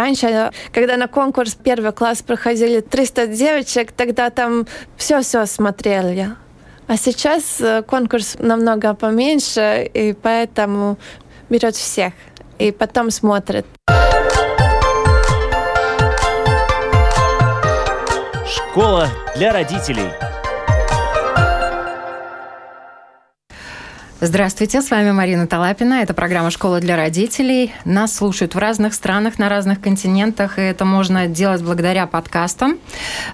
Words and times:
раньше, 0.00 0.50
когда 0.72 0.96
на 0.96 1.06
конкурс 1.06 1.54
первый 1.54 1.92
класс 1.92 2.22
проходили 2.22 2.80
300 2.80 3.26
девочек, 3.26 3.92
тогда 3.92 4.30
там 4.30 4.66
все-все 4.96 5.46
смотрели. 5.46 6.30
А 6.86 6.96
сейчас 6.96 7.60
э, 7.60 7.82
конкурс 7.82 8.36
намного 8.38 8.94
поменьше, 8.94 9.88
и 9.94 10.12
поэтому 10.12 10.96
берет 11.48 11.76
всех 11.76 12.12
и 12.58 12.72
потом 12.72 13.10
смотрит. 13.10 13.66
Школа 18.46 19.08
для 19.36 19.52
родителей. 19.52 20.29
Здравствуйте, 24.22 24.82
с 24.82 24.90
вами 24.90 25.12
Марина 25.12 25.46
Талапина. 25.46 26.02
Это 26.02 26.12
программа 26.12 26.50
«Школа 26.50 26.78
для 26.78 26.94
родителей». 26.94 27.72
Нас 27.86 28.14
слушают 28.14 28.54
в 28.54 28.58
разных 28.58 28.92
странах, 28.92 29.38
на 29.38 29.48
разных 29.48 29.80
континентах, 29.80 30.58
и 30.58 30.60
это 30.60 30.84
можно 30.84 31.26
делать 31.26 31.62
благодаря 31.62 32.06
подкастам. 32.06 32.78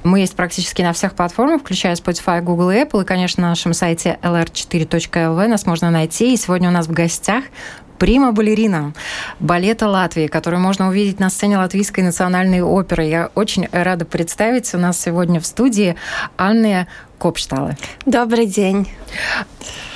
Мы 0.05 0.21
есть 0.21 0.37
практически 0.37 0.83
на 0.83 0.93
всех 0.93 1.15
платформах, 1.15 1.63
включая 1.63 1.97
Spotify, 1.97 2.41
Google 2.41 2.71
и 2.71 2.77
Apple, 2.77 3.03
и, 3.03 3.05
конечно, 3.05 3.43
на 3.43 3.49
нашем 3.49 3.75
сайте 3.75 4.21
lr4.lv 4.23 5.49
нас 5.49 5.67
можно 5.67 5.91
найти. 5.91 6.33
И 6.33 6.37
сегодня 6.37 6.69
у 6.69 6.73
нас 6.73 6.87
в 6.87 6.93
гостях 6.93 7.43
прима-балерина 7.99 8.93
балета 9.41 9.89
Латвии, 9.89 10.27
которую 10.27 10.61
можно 10.61 10.89
увидеть 10.89 11.21
на 11.21 11.31
сцене 11.31 11.59
Латвийской 11.59 12.01
национальной 12.01 12.63
оперы. 12.63 13.05
Я 13.05 13.31
очень 13.35 13.69
рада 13.73 14.05
представить 14.05 14.73
у 14.75 14.79
нас 14.79 15.01
сегодня 15.01 15.41
в 15.41 15.47
студии 15.47 15.97
Анны 16.37 16.87
Копшталы. 17.19 17.77
Добрый 18.05 18.47
день. 18.47 18.89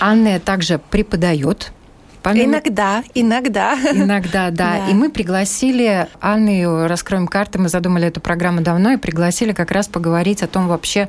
Анна 0.00 0.40
также 0.40 0.78
преподает 0.78 1.72
Помимо... 2.22 2.52
Иногда, 2.52 3.02
иногда. 3.14 3.74
Иногда, 3.92 4.50
да. 4.50 4.78
да. 4.78 4.88
И 4.90 4.94
мы 4.94 5.10
пригласили 5.10 6.06
Анну, 6.20 6.86
раскроем 6.86 7.26
карты, 7.26 7.58
мы 7.58 7.68
задумали 7.68 8.08
эту 8.08 8.20
программу 8.20 8.60
давно 8.60 8.92
и 8.92 8.96
пригласили 8.96 9.52
как 9.52 9.70
раз 9.70 9.88
поговорить 9.88 10.42
о 10.42 10.46
том 10.46 10.68
вообще, 10.68 11.08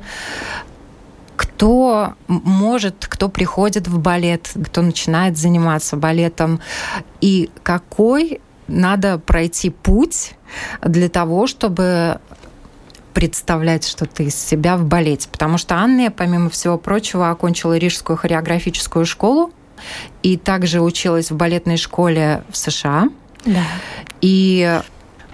кто 1.36 2.14
может, 2.28 3.06
кто 3.08 3.28
приходит 3.28 3.88
в 3.88 3.98
балет, 3.98 4.50
кто 4.66 4.82
начинает 4.82 5.36
заниматься 5.36 5.96
балетом, 5.96 6.60
и 7.20 7.50
какой 7.62 8.40
надо 8.68 9.18
пройти 9.18 9.70
путь 9.70 10.34
для 10.82 11.08
того, 11.08 11.46
чтобы 11.46 12.20
представлять 13.12 13.86
что-то 13.86 14.22
из 14.22 14.34
себя 14.34 14.76
в 14.76 14.84
балете. 14.84 15.28
Потому 15.30 15.58
что 15.58 15.76
Анна, 15.76 16.10
помимо 16.10 16.48
всего 16.50 16.78
прочего, 16.78 17.30
окончила 17.30 17.76
Рижскую 17.76 18.16
хореографическую 18.16 19.04
школу 19.04 19.52
и 20.22 20.36
также 20.36 20.80
училась 20.80 21.30
в 21.30 21.36
балетной 21.36 21.76
школе 21.76 22.42
в 22.48 22.56
США. 22.56 23.08
Да. 23.44 23.64
И 24.20 24.80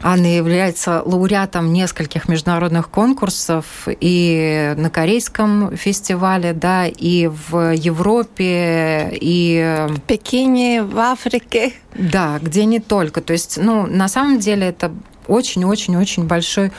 Анна 0.03 0.27
является 0.27 1.03
лауреатом 1.05 1.73
нескольких 1.73 2.29
международных 2.29 2.89
конкурсов 2.89 3.87
и 3.87 4.75
на 4.77 4.91
Корейском 4.91 5.77
фестивале, 5.77 6.53
да, 6.53 6.87
и 6.87 7.27
в 7.27 7.75
Европе, 7.75 9.11
и... 9.13 9.87
В 9.89 10.01
Пекине, 10.03 10.85
в 10.85 10.99
Африке. 10.99 11.73
Да, 11.95 12.39
где 12.41 12.65
не 12.65 12.79
только. 12.79 13.21
То 13.21 13.33
есть, 13.33 13.59
ну, 13.61 13.87
на 13.87 14.09
самом 14.09 14.39
деле 14.39 14.69
это 14.69 14.93
очень-очень-очень 15.27 16.27
большой 16.27 16.73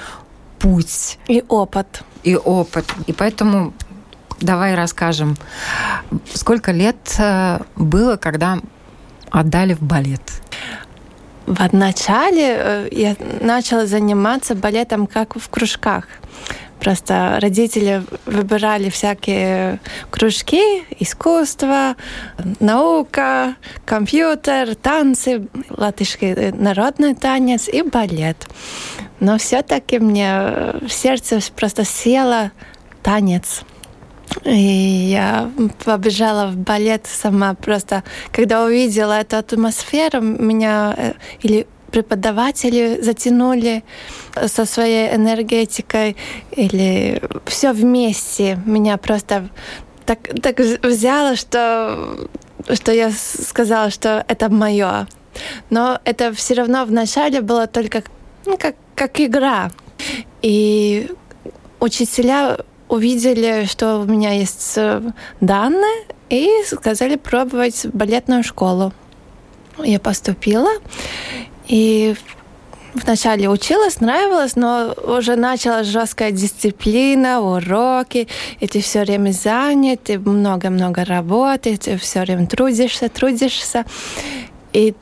путь. 0.57 1.19
И 1.27 1.43
опыт. 1.47 2.03
И 2.23 2.35
опыт. 2.35 2.85
И 3.07 3.13
поэтому 3.13 3.73
давай 4.39 4.75
расскажем, 4.75 5.37
сколько 6.33 6.71
лет 6.71 7.15
э, 7.17 7.59
было, 7.75 8.17
когда 8.17 8.59
отдали 9.29 9.73
в 9.73 9.81
балет? 9.81 10.21
В 11.49 11.73
начале 11.73 12.57
э, 12.59 12.89
я 12.91 13.15
начала 13.41 13.87
заниматься 13.87 14.53
балетом 14.53 15.07
как 15.07 15.35
в 15.35 15.49
кружках. 15.49 16.07
Просто 16.79 17.39
родители 17.41 18.03
выбирали 18.27 18.91
всякие 18.91 19.79
кружки, 20.11 20.83
искусство, 20.99 21.95
наука, 22.59 23.55
компьютер, 23.83 24.75
танцы, 24.75 25.47
латышский 25.71 26.33
э, 26.33 26.51
народный 26.53 27.15
танец 27.15 27.67
и 27.67 27.81
балет. 27.81 28.47
Но 29.19 29.39
все-таки 29.39 29.97
мне 29.97 30.31
в 30.87 30.89
сердце 30.89 31.39
просто 31.55 31.83
села 31.83 32.51
танец. 33.01 33.63
И 34.45 34.51
я 35.11 35.51
побежала 35.83 36.47
в 36.47 36.57
балет 36.57 37.05
сама 37.07 37.53
просто. 37.53 38.03
Когда 38.31 38.63
увидела 38.63 39.19
эту 39.19 39.37
атмосферу, 39.37 40.21
меня 40.21 40.93
э, 40.97 41.13
или 41.41 41.67
преподаватели 41.91 42.99
затянули 43.01 43.83
со 44.45 44.65
своей 44.65 45.15
энергетикой, 45.15 46.15
или 46.51 47.21
все 47.45 47.73
вместе 47.73 48.59
меня 48.65 48.97
просто 48.97 49.49
так, 50.05 50.19
так 50.41 50.59
взяло, 50.59 51.35
что, 51.35 52.29
что 52.73 52.91
я 52.91 53.11
сказала, 53.11 53.89
что 53.89 54.23
это 54.27 54.49
мое. 54.49 55.07
Но 55.69 55.99
это 56.03 56.33
все 56.33 56.53
равно 56.55 56.85
вначале 56.85 57.41
было 57.41 57.67
только 57.67 58.03
ну, 58.45 58.57
как, 58.57 58.75
как 58.95 59.19
игра. 59.19 59.71
И 60.41 61.09
учителя 61.79 62.57
увидели, 62.89 63.65
что 63.65 63.99
у 63.99 64.05
меня 64.05 64.33
есть 64.33 64.73
э, 64.75 65.01
данные, 65.39 66.05
и 66.29 66.49
сказали 66.65 67.15
пробовать 67.15 67.85
балетную 67.93 68.43
школу. 68.43 68.93
Я 69.77 69.99
поступила, 69.99 70.71
и 71.67 72.15
вначале 72.93 73.49
училась, 73.49 74.01
нравилось, 74.01 74.55
но 74.55 74.93
уже 75.03 75.35
начала 75.35 75.83
жесткая 75.83 76.31
дисциплина, 76.31 77.41
уроки, 77.41 78.27
и 78.59 78.67
ты 78.67 78.81
все 78.81 79.03
время 79.03 79.31
занят, 79.31 80.03
ты 80.03 80.19
много-много 80.19 81.05
работаешь, 81.05 81.79
ты 81.79 81.97
все 81.97 82.21
время 82.21 82.47
трудишься, 82.47 83.09
трудишься. 83.09 83.85
И 84.73 84.93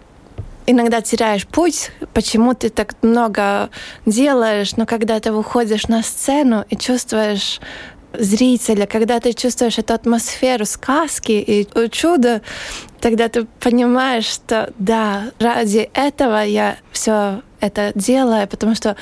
иногда 0.67 1.01
теряешь 1.01 1.47
путь, 1.47 1.91
почему 2.13 2.53
ты 2.53 2.69
так 2.69 2.95
много 3.01 3.69
делаешь, 4.05 4.75
но 4.75 4.85
когда 4.85 5.19
ты 5.19 5.31
выходишь 5.31 5.87
на 5.87 6.03
сцену 6.03 6.65
и 6.69 6.75
чувствуешь 6.75 7.59
зрителя, 8.13 8.85
когда 8.85 9.19
ты 9.19 9.33
чувствуешь 9.33 9.77
эту 9.77 9.93
атмосферу 9.93 10.65
сказки 10.65 11.31
и 11.31 11.67
чуда, 11.89 12.41
тогда 12.99 13.29
ты 13.29 13.45
понимаешь, 13.59 14.25
что 14.25 14.73
да, 14.77 15.31
ради 15.39 15.89
этого 15.93 16.43
я 16.43 16.77
все 16.91 17.41
это 17.59 17.91
делаю, 17.95 18.47
потому 18.47 18.75
что 18.75 18.95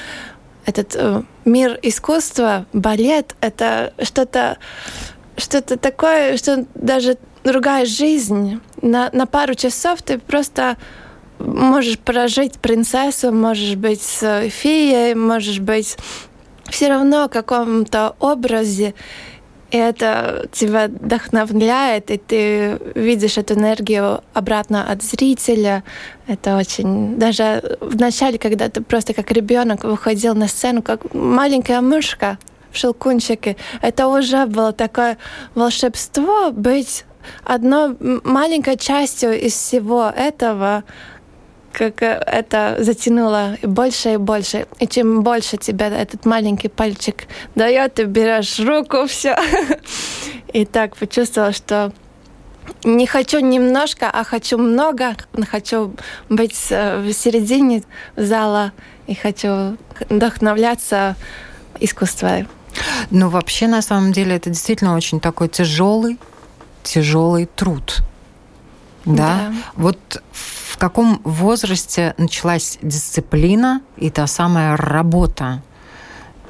этот 0.66 0.96
э, 0.96 1.22
мир 1.46 1.80
искусства, 1.82 2.66
балет, 2.74 3.36
это 3.42 3.94
что-то 4.02 4.58
что-то 5.38 5.78
такое, 5.78 6.38
что 6.38 6.66
даже 6.76 7.18
другая 7.44 7.86
жизнь. 7.86 8.62
На, 8.82 9.10
на 9.12 9.26
пару 9.26 9.54
часов 9.54 10.02
ты 10.02 10.18
просто 10.18 10.78
можешь 11.40 12.00
прожить 12.00 12.60
принцессу, 12.60 13.32
можешь 13.32 13.76
быть 13.76 14.02
феей, 14.02 15.16
можешь 15.16 15.60
быть 15.60 15.98
все 16.70 16.90
равно 16.90 17.28
в 17.28 17.30
каком-то 17.30 18.16
образе, 18.20 18.94
и 19.72 19.78
это 19.78 20.48
тебя 20.52 20.88
вдохновляет, 20.88 22.12
и 22.12 22.18
ты 22.18 22.80
видишь 22.96 23.38
эту 23.38 23.56
энергию 23.56 24.22
обратно 24.34 24.90
от 24.90 25.04
зрителя. 25.04 25.84
Это 26.28 26.56
очень... 26.58 27.18
Даже 27.18 27.78
в 27.82 28.00
начале, 28.00 28.38
когда 28.38 28.70
ты 28.70 28.82
просто 28.82 29.14
как 29.14 29.32
ребенок 29.32 29.84
выходил 29.84 30.36
на 30.36 30.48
сцену, 30.48 30.82
как 30.82 31.14
маленькая 31.14 31.82
мышка 31.82 32.38
в 32.72 32.78
шелкунчике, 32.78 33.58
это 33.82 34.08
уже 34.08 34.46
было 34.46 34.72
такое 34.72 35.18
волшебство 35.56 36.52
быть 36.52 37.04
одной 37.44 37.98
маленькой 38.24 38.78
частью 38.78 39.40
из 39.40 39.54
всего 39.54 40.12
этого, 40.16 40.84
как 41.76 42.02
э, 42.02 42.24
это 42.26 42.78
затянуло 42.80 43.58
больше 43.62 44.14
и 44.14 44.18
больше. 44.18 44.66
И 44.80 44.88
чем 44.88 45.22
больше 45.22 45.58
тебя 45.58 45.88
этот 45.88 46.26
маленький 46.26 46.70
пальчик 46.70 47.28
дает, 47.56 47.96
ты 47.96 48.06
берешь 48.06 48.60
руку, 48.60 49.06
все. 49.08 49.38
И 50.54 50.66
так 50.66 50.96
почувствовала, 50.96 51.52
что 51.52 51.92
не 52.84 53.06
хочу 53.06 53.40
немножко, 53.40 54.10
а 54.10 54.24
хочу 54.24 54.58
много. 54.58 55.16
Хочу 55.52 55.94
быть 56.30 56.68
э, 56.70 57.00
в 57.02 57.12
середине 57.14 57.84
зала 58.16 58.72
и 59.08 59.16
хочу 59.16 59.78
вдохновляться 60.10 61.16
искусством. 61.80 62.48
Ну, 63.12 63.30
вообще, 63.30 63.68
на 63.68 63.82
самом 63.82 64.12
деле, 64.12 64.36
это 64.36 64.50
действительно 64.50 64.96
очень 64.96 65.20
такой 65.20 65.48
тяжелый, 65.50 66.18
тяжелый 66.84 67.46
труд. 67.46 68.02
Да? 69.06 69.14
да. 69.14 69.54
Вот 69.76 70.22
в 70.32 70.65
каком 70.78 71.22
возрасте 71.24 72.14
началась 72.18 72.78
дисциплина 72.82 73.82
и 73.98 74.10
та 74.10 74.28
самая 74.28 74.76
работа? 74.78 75.62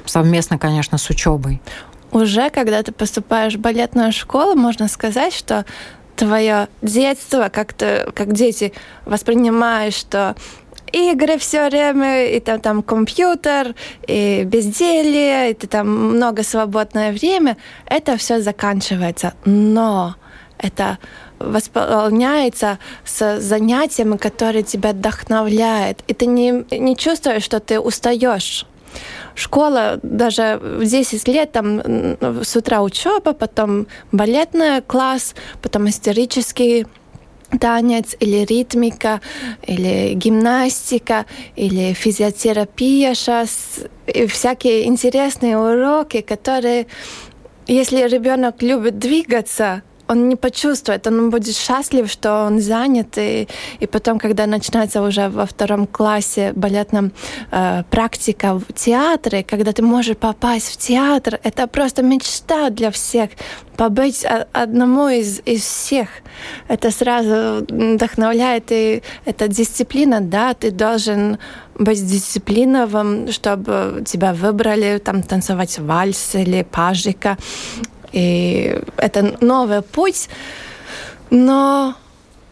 Совместно, 0.04 0.58
конечно, 0.58 0.98
с 0.98 1.10
учебой. 1.10 1.60
Уже 2.12 2.50
когда 2.50 2.82
ты 2.82 2.92
поступаешь 2.92 3.54
в 3.54 3.60
балетную 3.60 4.12
школу, 4.12 4.54
можно 4.54 4.88
сказать, 4.88 5.34
что 5.34 5.64
твое 6.16 6.68
детство, 6.82 7.50
как, 7.52 7.74
ты, 7.74 8.10
как 8.14 8.32
дети 8.32 8.72
воспринимаешь, 9.04 9.94
что 9.94 10.34
игры 10.92 11.38
все 11.38 11.68
время, 11.68 12.26
и 12.26 12.40
там, 12.40 12.60
там 12.60 12.82
компьютер, 12.82 13.74
и 14.06 14.44
безделье, 14.44 15.50
и 15.50 15.54
ты 15.54 15.66
там 15.66 16.14
много 16.14 16.42
свободное 16.42 17.12
время, 17.12 17.56
это 17.86 18.16
все 18.16 18.40
заканчивается. 18.40 19.34
Но 19.44 20.14
это 20.58 20.98
восполняется 21.38 22.78
с 23.04 23.40
занятиями, 23.40 24.16
которые 24.16 24.62
тебя 24.62 24.90
вдохновляют. 24.90 26.02
И 26.06 26.14
ты 26.14 26.26
не, 26.26 26.64
не 26.70 26.96
чувствуешь, 26.96 27.42
что 27.42 27.60
ты 27.60 27.78
устаешь. 27.80 28.66
Школа 29.34 30.00
даже 30.02 30.58
в 30.62 30.84
10 30.84 31.28
лет, 31.28 31.52
там 31.52 31.82
с 32.42 32.56
утра 32.56 32.82
учеба, 32.82 33.34
потом 33.34 33.86
балетный 34.10 34.80
класс, 34.80 35.34
потом 35.60 35.88
исторический 35.88 36.86
танец 37.60 38.16
или 38.18 38.44
ритмика, 38.44 39.20
или 39.66 40.14
гимнастика, 40.14 41.26
или 41.54 41.92
физиотерапия 41.92 43.14
сейчас, 43.14 43.80
и 44.06 44.26
всякие 44.26 44.86
интересные 44.86 45.58
уроки, 45.58 46.22
которые, 46.22 46.86
если 47.66 48.08
ребенок 48.08 48.62
любит 48.62 48.98
двигаться, 48.98 49.82
он 50.08 50.28
не 50.28 50.36
почувствует, 50.36 51.06
он 51.06 51.30
будет 51.30 51.56
счастлив, 51.56 52.10
что 52.10 52.44
он 52.46 52.60
занят, 52.60 53.18
и, 53.18 53.48
и 53.80 53.86
потом, 53.86 54.18
когда 54.18 54.46
начинается 54.46 55.02
уже 55.02 55.28
во 55.28 55.46
втором 55.46 55.86
классе 55.86 56.52
балетном 56.54 57.12
э, 57.50 57.82
практика 57.90 58.58
в 58.58 58.72
театре, 58.74 59.42
когда 59.42 59.72
ты 59.72 59.82
можешь 59.82 60.16
попасть 60.16 60.72
в 60.72 60.76
театр, 60.76 61.38
это 61.42 61.66
просто 61.66 62.02
мечта 62.02 62.70
для 62.70 62.90
всех, 62.90 63.30
побыть 63.76 64.24
одному 64.52 65.08
из, 65.08 65.40
из 65.44 65.62
всех. 65.62 66.08
Это 66.68 66.90
сразу 66.90 67.64
вдохновляет, 67.68 68.64
и 68.70 69.02
это 69.24 69.48
дисциплина, 69.48 70.20
да, 70.20 70.54
ты 70.54 70.70
должен 70.70 71.38
быть 71.78 72.06
дисциплиновым, 72.06 73.30
чтобы 73.32 74.02
тебя 74.06 74.32
выбрали 74.32 74.98
там 74.98 75.22
танцевать 75.22 75.78
вальс 75.78 76.34
или 76.34 76.62
пажика. 76.62 77.36
И 78.12 78.78
это 78.96 79.36
новый 79.40 79.82
путь, 79.82 80.28
но 81.30 81.94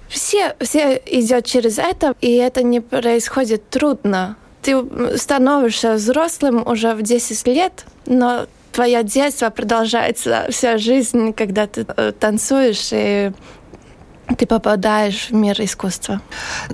все, 0.09 0.55
все 0.61 1.01
идет 1.07 1.47
через 1.47 1.79
это, 1.79 2.15
и 2.21 2.35
это 2.35 2.63
не 2.63 2.81
происходит 2.81 3.69
трудно. 3.71 4.37
Ты 4.63 4.83
становишься 5.19 5.95
взрослым 5.95 6.67
уже 6.67 6.95
в 6.95 7.03
10 7.03 7.47
лет, 7.49 7.85
но 8.07 8.47
твое 8.73 9.03
детство 9.05 9.51
продолжается 9.51 10.47
вся 10.51 10.79
жизнь, 10.79 11.33
когда 11.33 11.67
ты 11.67 11.87
э, 11.97 12.13
танцуешь 12.13 12.91
и 12.93 13.33
ты 14.39 14.47
попадаешь 14.47 15.29
в 15.31 15.35
мир 15.35 15.61
искусства. 15.61 16.21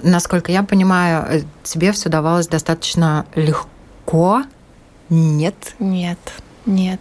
Насколько 0.02 0.52
я 0.52 0.62
понимаю, 0.62 1.26
э, 1.28 1.42
тебе 1.62 1.92
все 1.92 2.08
давалось 2.08 2.46
достаточно 2.46 3.26
легко? 3.34 4.42
Нет? 5.08 5.74
Нет, 5.78 6.18
нет. 6.66 7.00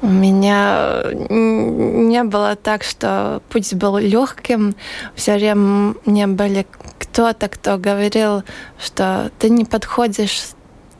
У 0.00 0.06
меня 0.06 1.02
не 1.28 2.22
было 2.24 2.54
так, 2.56 2.84
что 2.84 3.42
путь 3.48 3.74
был 3.74 3.98
легким. 3.98 4.74
Все 5.14 5.34
время 5.34 5.94
мне 6.04 6.26
были 6.26 6.66
кто-то, 6.98 7.48
кто 7.48 7.78
говорил, 7.78 8.44
что 8.78 9.30
ты 9.38 9.50
не 9.50 9.64
подходишь, 9.64 10.50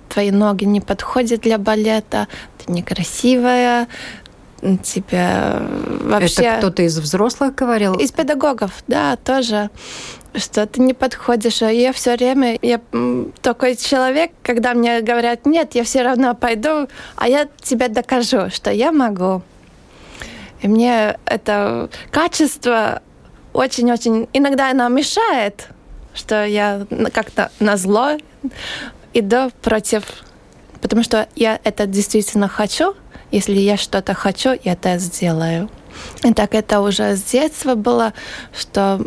твои 0.08 0.30
ноги 0.30 0.64
не 0.64 0.80
подходят 0.80 1.42
для 1.42 1.58
балета, 1.58 2.26
ты 2.58 2.72
некрасивая, 2.72 3.86
тебе 4.82 5.62
вообще... 6.02 6.42
Это 6.42 6.58
кто-то 6.58 6.82
из 6.82 6.98
взрослых 6.98 7.54
говорил? 7.54 7.94
Из 7.94 8.10
педагогов, 8.10 8.82
да, 8.86 9.16
тоже 9.16 9.70
что 10.34 10.66
ты 10.66 10.80
не 10.80 10.94
подходишь. 10.94 11.62
А 11.62 11.70
я 11.70 11.92
все 11.92 12.16
время, 12.16 12.58
я 12.62 12.80
такой 13.42 13.76
человек, 13.76 14.32
когда 14.42 14.74
мне 14.74 15.00
говорят 15.00 15.46
нет, 15.46 15.74
я 15.74 15.84
все 15.84 16.02
равно 16.02 16.34
пойду, 16.34 16.88
а 17.16 17.28
я 17.28 17.48
тебе 17.60 17.88
докажу, 17.88 18.50
что 18.50 18.70
я 18.70 18.92
могу. 18.92 19.42
И 20.60 20.68
мне 20.68 21.18
это 21.24 21.88
качество 22.10 23.02
очень-очень... 23.52 24.28
Иногда 24.32 24.70
оно 24.70 24.88
мешает, 24.88 25.68
что 26.14 26.44
я 26.44 26.86
как-то 27.12 27.50
на 27.60 27.76
зло 27.76 28.18
иду 29.14 29.50
против... 29.62 30.04
Потому 30.80 31.02
что 31.02 31.28
я 31.34 31.58
это 31.64 31.86
действительно 31.86 32.48
хочу. 32.48 32.94
Если 33.30 33.54
я 33.54 33.76
что-то 33.76 34.14
хочу, 34.14 34.50
я 34.62 34.72
это 34.72 34.98
сделаю. 34.98 35.68
И 36.22 36.32
так 36.32 36.54
это 36.54 36.80
уже 36.80 37.16
с 37.16 37.22
детства 37.22 37.74
было, 37.74 38.14
что 38.56 39.00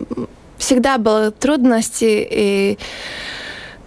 всегда 0.62 0.98
были 0.98 1.32
трудности, 1.32 2.28
и 2.32 2.78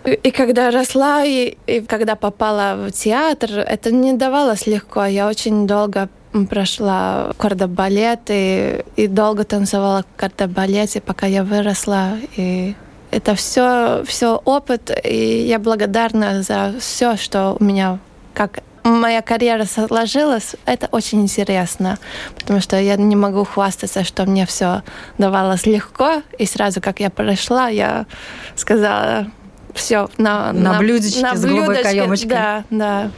и 0.05 0.31
когда 0.33 0.71
росла, 0.71 1.25
и, 1.25 1.57
и 1.67 1.81
когда 1.81 2.15
попала 2.15 2.77
в 2.77 2.93
театр, 2.93 3.61
это 3.61 3.91
не 3.91 4.13
давалось 4.13 4.67
легко. 4.67 5.07
Я 5.07 5.27
очень 5.27 5.67
долго 5.67 6.11
прошла 6.51 7.33
кардебалет 7.39 8.21
и, 8.29 8.85
и 8.97 9.07
долго 9.07 9.45
танцевала 9.45 10.03
в 10.03 10.21
кардебалете, 10.21 11.01
пока 11.01 11.27
я 11.27 11.43
выросла. 11.43 12.19
И 12.37 12.75
это 13.11 13.35
все, 13.35 14.05
все 14.05 14.43
опыт, 14.45 14.91
и 15.05 15.47
я 15.47 15.59
благодарна 15.59 16.43
за 16.43 16.75
все, 16.81 17.17
что 17.17 17.57
у 17.59 17.65
меня 17.65 17.99
как 18.35 18.63
моя 18.91 19.23
карьера 19.23 19.65
сложилась, 19.65 20.57
это 20.67 20.89
очень 20.93 21.23
интересно, 21.23 21.99
потому 22.35 22.61
что 22.61 22.79
я 22.79 22.97
не 22.97 23.17
могу 23.17 23.45
хвастаться, 23.45 24.05
что 24.05 24.27
мне 24.27 24.47
все 24.47 24.83
давалось 25.19 25.67
легко, 25.67 26.23
и 26.39 26.47
сразу, 26.47 26.81
как 26.81 27.01
я 27.01 27.11
пришла, 27.11 27.69
я 27.69 28.07
сказала, 28.55 29.27
все 29.75 30.09
на, 30.19 30.53
на, 30.53 30.73
на 30.73 30.79
блюдечке 30.79 31.23
на 31.23 31.35
с 31.35 31.45
голубой 31.45 31.83
каемочкой. 31.83 32.29
Да, 32.29 32.65
да. 32.71 33.11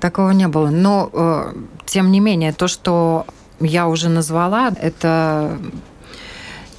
Такого 0.00 0.30
не 0.30 0.48
было. 0.48 0.68
Но, 0.68 1.10
э, 1.12 1.52
тем 1.86 2.10
не 2.10 2.18
менее, 2.18 2.52
то, 2.52 2.66
что 2.66 3.24
я 3.60 3.86
уже 3.86 4.08
назвала, 4.08 4.72
это 4.80 5.58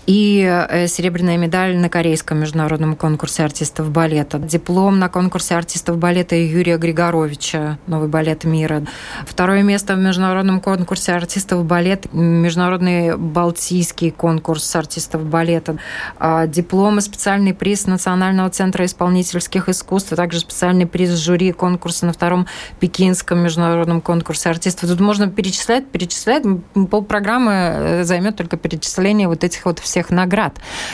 и 0.06 0.44
э, 0.70 0.88
серебряная 0.88 1.38
медаль 1.38 1.78
на 1.78 1.90
Корейском 1.90 2.40
международном 2.40 2.96
конкурсе 2.96 3.44
артистов 3.44 3.90
балета, 3.90 4.38
диплом 4.38 5.00
на 5.00 5.08
конкурсе 5.08 5.56
артистов 5.56 5.98
балета 5.98 6.36
Юрия 6.36 6.78
Григоровича 6.78 7.78
«Новый 7.88 8.10
балет 8.10 8.44
мира», 8.44 8.84
второе 9.26 9.64
место 9.64 9.96
в 9.96 10.00
международном 10.00 10.60
конкурсе 10.60 11.14
артистов 11.14 11.64
балета, 11.66 12.10
международный 12.12 13.16
балтийский 13.18 14.12
конкурс 14.12 14.76
артистов 14.76 15.24
балета, 15.24 15.78
а, 16.20 16.48
диплом 16.48 16.98
и 16.98 17.02
специальный 17.02 17.54
приз 17.54 17.88
Национального 17.88 18.50
центра 18.50 18.86
исполнительских 18.86 19.70
искусств, 19.70 20.12
а 20.12 20.16
также 20.16 20.40
специальный 20.40 20.86
приз 20.86 21.12
жюри 21.12 21.54
конкурса 21.54 22.06
на 22.06 22.14
втором 22.14 22.48
Пекинском 22.80 23.40
международном 23.40 24.02
конкурсе 24.02 24.50
артистов. 24.50 24.90
Тут 24.90 25.00
можно 25.00 25.30
перечислять, 25.30 25.88
перечислять. 25.88 26.44
Полпрограммы 26.90 27.52
э, 27.54 28.04
займет 28.04 28.36
только 28.36 28.58
перечисление 28.58 29.28
вот 29.28 29.44
этих 29.44 29.66
вот 29.66 29.80
всех 29.80 29.93
всех 29.94 30.10
наград. 30.10 30.54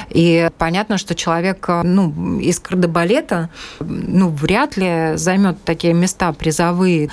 И 0.10 0.50
понятно, 0.58 0.98
что 0.98 1.16
человек 1.16 1.66
ну, 1.70 2.38
из 2.40 2.60
кардебалета 2.60 3.50
ну, 3.80 4.28
вряд 4.30 4.76
ли 4.76 5.14
займет 5.16 5.64
такие 5.64 5.94
места 5.94 6.34
призовые. 6.34 7.10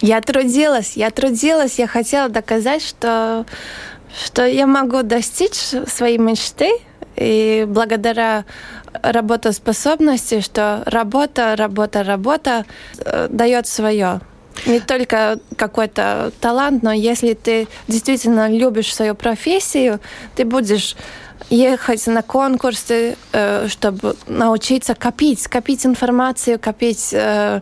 Я 0.00 0.20
трудилась, 0.22 0.96
я 0.96 1.10
трудилась, 1.10 1.78
я 1.78 1.86
хотела 1.86 2.30
доказать, 2.30 2.82
что, 2.82 3.44
что 4.24 4.46
я 4.46 4.66
могу 4.66 5.02
достичь 5.02 5.58
своей 5.86 6.18
мечты, 6.18 6.70
и 7.16 7.66
благодаря 7.68 8.44
работоспособности, 9.02 10.40
что 10.40 10.82
работа, 10.86 11.54
работа, 11.56 12.02
работа 12.02 12.64
э, 12.98 13.28
дает 13.28 13.66
свое 13.66 14.20
не 14.66 14.80
только 14.80 15.38
какой-то 15.56 16.32
талант, 16.40 16.82
но 16.82 16.92
если 16.92 17.34
ты 17.34 17.68
действительно 17.86 18.50
любишь 18.50 18.94
свою 18.94 19.14
профессию, 19.14 20.00
ты 20.34 20.44
будешь 20.44 20.96
ехать 21.50 22.06
на 22.06 22.22
конкурсы, 22.22 23.16
э, 23.32 23.68
чтобы 23.68 24.16
научиться 24.26 24.94
копить, 24.94 25.46
копить 25.46 25.86
информацию, 25.86 26.58
копить 26.58 27.10
э, 27.12 27.60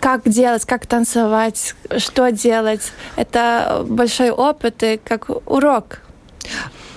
как 0.00 0.28
делать, 0.28 0.64
как 0.64 0.86
танцевать, 0.86 1.74
что 1.98 2.30
делать. 2.30 2.92
Это 3.16 3.84
большой 3.86 4.30
опыт 4.30 4.82
и 4.82 5.00
как 5.02 5.28
урок. 5.46 6.00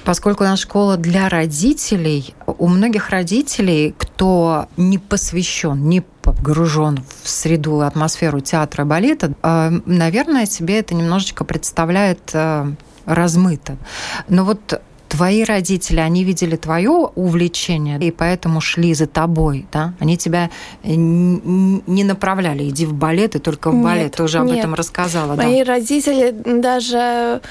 Поскольку 0.03 0.43
наша 0.43 0.63
школа 0.63 0.97
для 0.97 1.29
родителей, 1.29 2.33
у 2.47 2.67
многих 2.67 3.09
родителей, 3.09 3.93
кто 3.97 4.67
не 4.77 4.97
посвящен, 4.97 5.87
не 5.87 6.03
погружен 6.21 7.03
в 7.23 7.29
среду, 7.29 7.81
атмосферу 7.81 8.39
театра, 8.39 8.85
балета, 8.85 9.33
э, 9.41 9.71
наверное, 9.85 10.45
себе 10.45 10.79
это 10.79 10.95
немножечко 10.95 11.43
представляет 11.43 12.31
э, 12.33 12.71
размыто. 13.05 13.77
Но 14.27 14.45
вот 14.45 14.81
твои 15.11 15.43
родители, 15.43 15.99
они 15.99 16.23
видели 16.23 16.55
твое 16.55 16.89
увлечение, 16.89 17.99
и 17.99 18.11
поэтому 18.11 18.61
шли 18.61 18.93
за 18.93 19.07
тобой, 19.07 19.67
да? 19.71 19.93
Они 19.99 20.17
тебя 20.17 20.49
не 20.83 22.03
направляли, 22.03 22.69
иди 22.69 22.85
в 22.85 22.93
балет, 22.93 23.35
и 23.35 23.39
только 23.39 23.71
в 23.71 23.83
балет. 23.83 24.03
Нет, 24.03 24.15
Ты 24.15 24.23
уже 24.23 24.39
об 24.39 24.47
нет. 24.47 24.59
этом 24.59 24.73
рассказала. 24.73 25.35
Мои 25.35 25.63
да? 25.65 25.73
родители 25.73 26.33
даже 26.45 27.41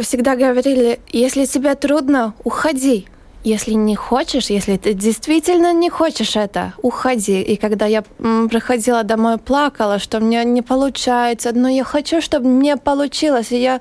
всегда 0.00 0.36
говорили, 0.36 1.00
если 1.10 1.46
тебе 1.46 1.74
трудно, 1.74 2.34
уходи. 2.44 3.06
Если 3.44 3.72
не 3.72 3.96
хочешь, 3.96 4.50
если 4.50 4.76
ты 4.76 4.94
действительно 4.94 5.72
не 5.72 5.90
хочешь 5.90 6.36
это, 6.36 6.74
уходи. 6.82 7.42
И 7.42 7.56
когда 7.56 7.86
я 7.86 8.02
приходила 8.50 9.02
домой, 9.02 9.38
плакала, 9.38 9.98
что 9.98 10.20
мне 10.20 10.44
не 10.44 10.62
получается, 10.62 11.52
но 11.52 11.68
я 11.68 11.84
хочу, 11.84 12.20
чтобы 12.20 12.48
мне 12.48 12.76
получилось. 12.76 13.52
И 13.52 13.60
я 13.60 13.80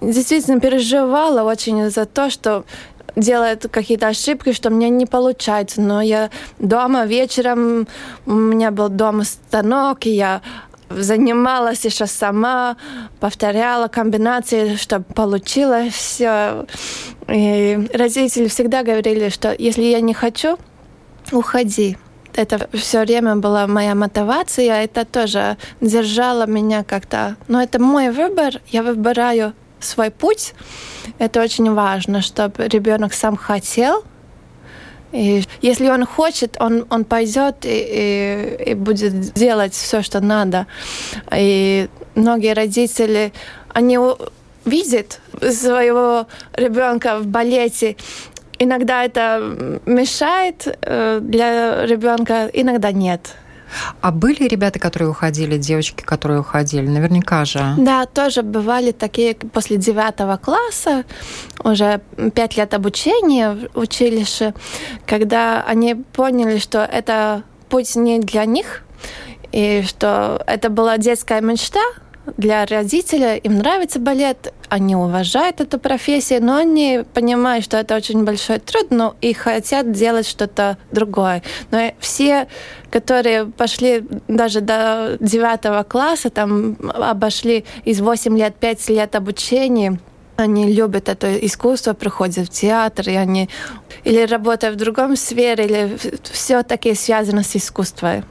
действительно 0.00 0.60
переживала 0.60 1.42
очень 1.42 1.90
за 1.90 2.06
то, 2.06 2.30
что 2.30 2.64
делает 3.16 3.66
какие-то 3.70 4.08
ошибки, 4.08 4.52
что 4.52 4.70
мне 4.70 4.88
не 4.88 5.06
получается. 5.06 5.80
Но 5.80 6.00
я 6.00 6.30
дома 6.58 7.04
вечером, 7.04 7.86
у 8.26 8.32
меня 8.32 8.70
был 8.70 8.88
дома 8.88 9.24
станок, 9.24 10.06
и 10.06 10.10
я 10.10 10.40
занималась 10.90 11.84
еще 11.84 12.06
сама, 12.06 12.76
повторяла 13.20 13.88
комбинации, 13.88 14.76
чтобы 14.76 15.04
получилось 15.04 15.94
все. 15.94 16.66
И 17.28 17.88
родители 17.92 18.48
всегда 18.48 18.82
говорили, 18.82 19.28
что 19.28 19.54
если 19.56 19.82
я 19.82 20.00
не 20.00 20.14
хочу, 20.14 20.58
уходи. 21.32 21.96
Это 22.34 22.68
все 22.72 23.00
время 23.02 23.36
была 23.36 23.66
моя 23.66 23.94
мотивация, 23.94 24.82
это 24.82 25.04
тоже 25.04 25.56
держало 25.80 26.46
меня 26.46 26.82
как-то. 26.82 27.36
Но 27.46 27.62
это 27.62 27.80
мой 27.80 28.10
выбор, 28.10 28.60
я 28.68 28.82
выбираю 28.82 29.52
свой 29.78 30.10
путь. 30.10 30.54
Это 31.18 31.40
очень 31.40 31.72
важно, 31.72 32.22
чтобы 32.22 32.66
ребенок 32.66 33.14
сам 33.14 33.36
хотел, 33.36 34.04
и 35.14 35.44
если 35.62 35.88
он 35.88 36.04
хочет, 36.04 36.56
он, 36.58 36.86
он 36.90 37.04
пойдет 37.04 37.64
и, 37.64 37.68
и, 37.68 38.70
и 38.70 38.74
будет 38.74 39.32
делать 39.34 39.72
все, 39.72 40.02
что 40.02 40.20
надо. 40.20 40.66
И 41.32 41.88
многие 42.16 42.52
родители, 42.52 43.32
они 43.72 43.96
видят 44.64 45.20
своего 45.40 46.26
ребенка 46.54 47.18
в 47.18 47.26
балете. 47.26 47.96
Иногда 48.58 49.04
это 49.04 49.80
мешает 49.86 50.66
э, 50.82 51.20
для 51.22 51.86
ребенка, 51.86 52.50
иногда 52.52 52.90
нет. 52.90 53.36
А 54.00 54.10
были 54.10 54.48
ребята, 54.48 54.78
которые 54.78 55.10
уходили, 55.10 55.56
девочки, 55.56 56.02
которые 56.02 56.40
уходили? 56.40 56.86
Наверняка 56.86 57.44
же. 57.44 57.74
Да, 57.78 58.06
тоже 58.06 58.42
бывали 58.42 58.92
такие 58.92 59.34
после 59.34 59.76
девятого 59.76 60.36
класса, 60.36 61.04
уже 61.62 62.00
пять 62.34 62.56
лет 62.56 62.74
обучения 62.74 63.56
в 63.74 63.78
училище, 63.78 64.54
когда 65.06 65.62
они 65.66 65.94
поняли, 65.94 66.58
что 66.58 66.78
это 66.84 67.42
путь 67.68 67.96
не 67.96 68.18
для 68.18 68.44
них, 68.44 68.82
и 69.52 69.84
что 69.86 70.42
это 70.46 70.68
была 70.68 70.98
детская 70.98 71.40
мечта, 71.40 71.80
для 72.36 72.64
родителей, 72.66 73.38
им 73.38 73.58
нравится 73.58 73.98
балет, 73.98 74.52
они 74.68 74.96
уважают 74.96 75.60
эту 75.60 75.78
профессию, 75.78 76.42
но 76.42 76.56
они 76.56 77.02
понимают, 77.12 77.64
что 77.64 77.76
это 77.76 77.94
очень 77.94 78.24
большой 78.24 78.58
труд, 78.58 78.86
но 78.90 79.14
и 79.20 79.32
хотят 79.32 79.92
делать 79.92 80.26
что-то 80.26 80.78
другое. 80.90 81.42
Но 81.70 81.92
все, 81.98 82.48
которые 82.90 83.46
пошли 83.46 84.04
даже 84.28 84.60
до 84.60 85.16
девятого 85.20 85.82
класса, 85.82 86.30
там 86.30 86.76
обошли 86.94 87.64
из 87.84 88.00
8 88.00 88.36
лет, 88.38 88.54
5 88.56 88.88
лет 88.88 89.14
обучения, 89.14 89.98
они 90.36 90.72
любят 90.72 91.08
это 91.08 91.36
искусство, 91.46 91.92
приходят 91.92 92.48
в 92.48 92.50
театр, 92.50 93.08
и 93.08 93.14
они 93.14 93.48
или 94.02 94.22
работают 94.22 94.74
в 94.74 94.78
другом 94.78 95.16
сфере, 95.16 95.64
или 95.64 95.96
все-таки 96.32 96.94
связано 96.94 97.44
с 97.44 97.54
искусством. 97.54 98.24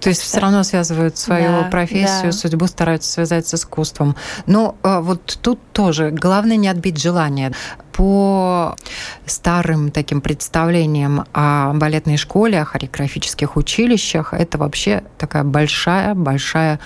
То 0.00 0.10
есть 0.10 0.22
все 0.22 0.40
равно 0.40 0.62
связывают 0.62 1.16
свою 1.16 1.62
да, 1.62 1.68
профессию, 1.70 2.26
да. 2.26 2.32
судьбу, 2.32 2.66
стараются 2.66 3.10
связать 3.10 3.46
с 3.46 3.54
искусством. 3.54 4.16
Но 4.46 4.76
э, 4.82 5.00
вот 5.00 5.38
тут 5.42 5.58
тоже 5.72 6.10
главное 6.10 6.56
не 6.56 6.68
отбить 6.68 7.00
желание 7.00 7.52
по 7.92 8.76
старым 9.24 9.90
таким 9.90 10.20
представлениям 10.20 11.24
о 11.32 11.72
балетной 11.72 12.18
школе, 12.18 12.60
о 12.60 12.66
хореографических 12.66 13.56
училищах, 13.56 14.34
это 14.34 14.58
вообще 14.58 15.02
такая 15.16 15.44
большая-большая 15.44 16.78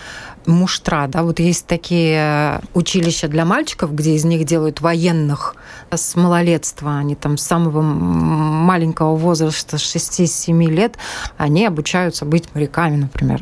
муштра. 0.47 1.07
Да? 1.09 1.23
Вот 1.23 1.39
есть 1.41 1.67
такие 1.67 2.61
училища 2.75 3.29
для 3.29 3.45
мальчиков, 3.45 3.95
где 3.95 4.15
из 4.15 4.25
них 4.25 4.45
делают 4.45 4.81
военных 4.81 5.57
с 5.91 6.17
малолетства. 6.17 6.99
Они 6.99 7.15
там 7.15 7.37
с 7.37 7.43
самого 7.43 7.83
маленького 7.83 9.17
возраста, 9.17 9.77
6-7 9.77 10.67
лет, 10.67 10.97
они 11.37 11.67
обучаются 11.67 12.25
быть 12.25 12.55
моряками, 12.55 12.97
например. 12.97 13.41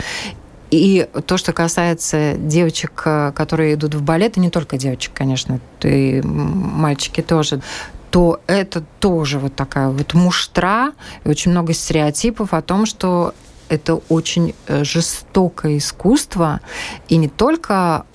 И 0.71 1.09
то, 1.27 1.39
что 1.39 1.53
касается 1.55 2.35
девочек, 2.35 2.93
которые 2.93 3.75
идут 3.75 3.95
в 3.95 4.03
балет, 4.03 4.37
и 4.37 4.41
не 4.41 4.51
только 4.51 4.77
девочек, 4.77 5.13
конечно, 5.15 5.61
и 5.83 6.21
мальчики 6.23 7.23
тоже, 7.23 7.63
то 8.11 8.41
это 8.47 8.83
тоже 9.01 9.39
вот 9.39 9.55
такая 9.55 9.89
вот 9.89 10.15
муштра 10.15 10.93
и 11.25 11.29
очень 11.29 11.53
много 11.53 11.73
стереотипов 11.73 12.53
о 12.53 12.63
том, 12.63 12.85
что 12.85 13.35
это 13.69 13.97
очень 14.09 14.55
э, 14.67 14.85
жестокое 14.85 15.79
искусство, 15.79 16.61
и 17.09 17.17
не 17.17 17.29
только 17.29 18.07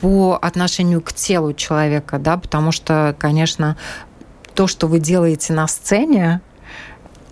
по 0.00 0.38
отношению 0.40 1.00
к 1.00 1.12
телу 1.12 1.54
человека, 1.54 2.18
да, 2.18 2.36
потому 2.36 2.72
что, 2.72 3.16
конечно, 3.18 3.76
то, 4.54 4.66
что 4.66 4.86
вы 4.86 4.98
делаете 4.98 5.52
на 5.52 5.66
сцене, 5.66 6.40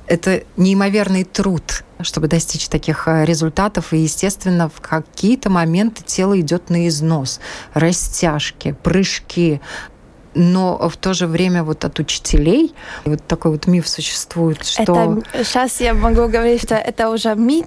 это 0.07 0.43
неимоверный 0.57 1.25
труд, 1.25 1.85
чтобы 2.01 2.29
достичь 2.29 2.69
таких 2.69 3.07
э, 3.07 3.25
результатов. 3.25 3.93
И, 3.93 3.99
естественно, 3.99 4.69
в 4.69 4.81
какие-то 4.81 5.49
моменты 5.49 6.03
тело 6.05 6.39
идет 6.41 6.71
на 6.71 6.89
износ. 6.89 7.41
Растяжки, 7.73 8.77
прыжки, 8.83 9.61
но 10.35 10.89
в 10.89 10.97
то 10.97 11.15
же 11.15 11.27
время 11.27 11.63
вот 11.65 11.85
от 11.85 11.99
учителей 11.99 12.75
вот 13.05 13.27
такой 13.27 13.53
вот 13.53 13.67
миф 13.67 13.89
существует, 13.89 14.65
что... 14.65 14.83
Это, 14.83 15.45
сейчас 15.45 15.81
я 15.81 15.95
могу 15.95 16.29
говорить, 16.29 16.63
что 16.63 16.75
это 16.75 17.11
уже 17.11 17.35
миф, 17.35 17.67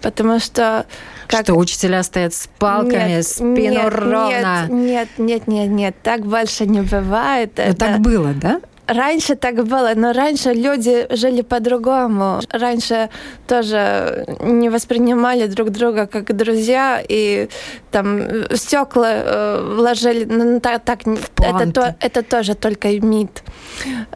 потому 0.00 0.38
что... 0.38 0.86
Как... 1.28 1.44
Что 1.44 1.54
учителя 1.54 2.02
стоят 2.02 2.34
с 2.34 2.48
палками, 2.58 3.08
нет, 3.08 3.26
спину 3.26 3.56
нет, 3.56 3.94
ровно. 3.94 4.66
Нет, 4.68 5.08
нет, 5.16 5.46
нет, 5.46 5.70
нет, 5.70 5.96
так 6.02 6.26
больше 6.26 6.66
не 6.66 6.82
бывает. 6.82 7.52
Но 7.56 7.62
это... 7.62 7.76
так 7.76 8.00
было, 8.00 8.32
да? 8.34 8.60
Раньше 8.86 9.36
так 9.36 9.64
было, 9.64 9.92
но 9.94 10.12
раньше 10.12 10.52
люди 10.52 11.06
жили 11.10 11.42
по-другому. 11.42 12.40
Раньше 12.50 13.10
тоже 13.46 14.26
не 14.40 14.70
воспринимали 14.70 15.46
друг 15.46 15.70
друга 15.70 16.06
как 16.06 16.36
друзья, 16.36 17.02
и 17.08 17.48
там 17.90 18.20
стекла 18.54 19.12
э, 19.12 19.74
вложили. 19.76 20.24
Ну, 20.24 20.60
так, 20.60 20.82
так 20.84 21.00
это, 21.38 21.72
то, 21.72 21.96
это 22.00 22.22
тоже 22.22 22.54
только 22.54 22.88
мид. 23.00 23.42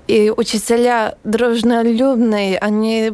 И 0.09 0.33
учителя 0.37 1.15
дружнолюбные, 1.25 2.59
они 2.59 3.13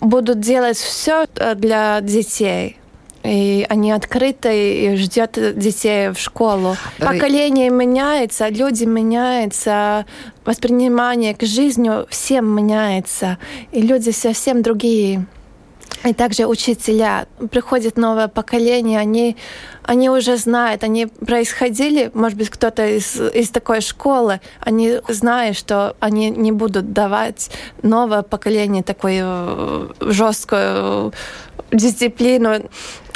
будут 0.00 0.40
делать 0.40 0.78
все 0.78 1.26
для 1.54 2.00
детей 2.00 2.76
и 3.26 3.66
они 3.68 3.92
открыты 3.92 4.92
и 4.92 4.96
ждет 4.96 5.38
детей 5.56 6.10
в 6.10 6.18
школу. 6.18 6.76
Поколение 6.98 7.70
меняется, 7.70 8.48
люди 8.48 8.84
меняются, 8.84 10.06
воспринимание 10.44 11.34
к 11.34 11.42
жизни 11.42 11.90
всем 12.08 12.54
меняется, 12.54 13.38
и 13.72 13.80
люди 13.80 14.10
совсем 14.10 14.62
другие. 14.62 15.26
И 16.04 16.12
также 16.12 16.46
учителя. 16.46 17.26
Приходит 17.50 17.96
новое 17.96 18.28
поколение, 18.28 19.00
они, 19.00 19.36
они 19.82 20.10
уже 20.10 20.36
знают, 20.36 20.84
они 20.84 21.06
происходили, 21.06 22.10
может 22.14 22.38
быть, 22.38 22.50
кто-то 22.50 22.86
из, 22.86 23.16
из 23.16 23.50
такой 23.50 23.80
школы, 23.80 24.40
они 24.60 25.00
знают, 25.08 25.56
что 25.56 25.96
они 25.98 26.30
не 26.30 26.52
будут 26.52 26.92
давать 26.92 27.50
новое 27.82 28.22
поколение 28.22 28.82
такую 28.82 29.24
э, 29.24 29.88
жесткую 30.00 31.12
дисциплину 31.72 32.68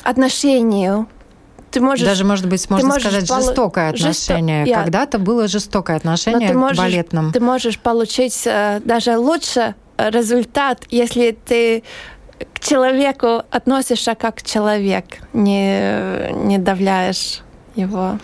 отношению. 0.03 1.09
Ты 1.71 1.81
можешь, 1.81 2.05
Даже, 2.05 2.25
может 2.25 2.49
быть, 2.49 2.69
можно 2.69 2.99
сказать, 2.99 3.29
полу... 3.29 3.41
жестокое 3.43 3.91
отношение. 3.91 4.67
Жесто... 4.67 4.81
Когда-то 4.83 5.19
было 5.19 5.47
жестокое 5.47 5.97
отношение 5.97 6.49
ты 6.49 6.55
можешь, 6.55 6.77
к 6.77 6.81
балетным. 6.81 7.33
Ты 7.33 7.41
можешь 7.41 7.79
получить 7.79 8.43
э, 8.45 8.81
даже 8.85 9.17
лучше 9.19 9.77
результат, 9.97 10.85
если 10.91 11.31
ты 11.31 11.85
к 12.55 12.61
человеку 12.61 13.43
относишься 13.51 14.15
как 14.15 14.43
человек, 14.43 15.19
не, 15.33 16.33
не 16.33 16.59
давляешь 16.59 17.43
его. 17.77 18.19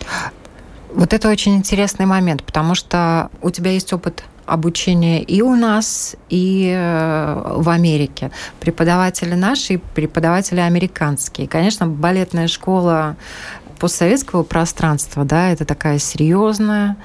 Вот 0.92 1.12
это 1.12 1.28
очень 1.28 1.56
интересный 1.56 2.06
момент, 2.06 2.42
потому 2.42 2.74
что 2.74 3.30
у 3.42 3.50
тебя 3.50 3.70
есть 3.70 3.92
опыт 3.92 4.24
обучение 4.46 5.22
и 5.22 5.42
у 5.42 5.54
нас, 5.54 6.16
и 6.28 6.72
э, 6.74 7.52
в 7.56 7.68
Америке. 7.68 8.30
Преподаватели 8.60 9.34
наши 9.34 9.74
и 9.74 9.76
преподаватели 9.76 10.60
американские. 10.60 11.48
Конечно, 11.48 11.86
балетная 11.86 12.48
школа 12.48 13.16
постсоветского 13.78 14.42
пространства, 14.42 15.24
да, 15.24 15.50
это 15.50 15.64
такая 15.64 15.98
серьезная 15.98 16.96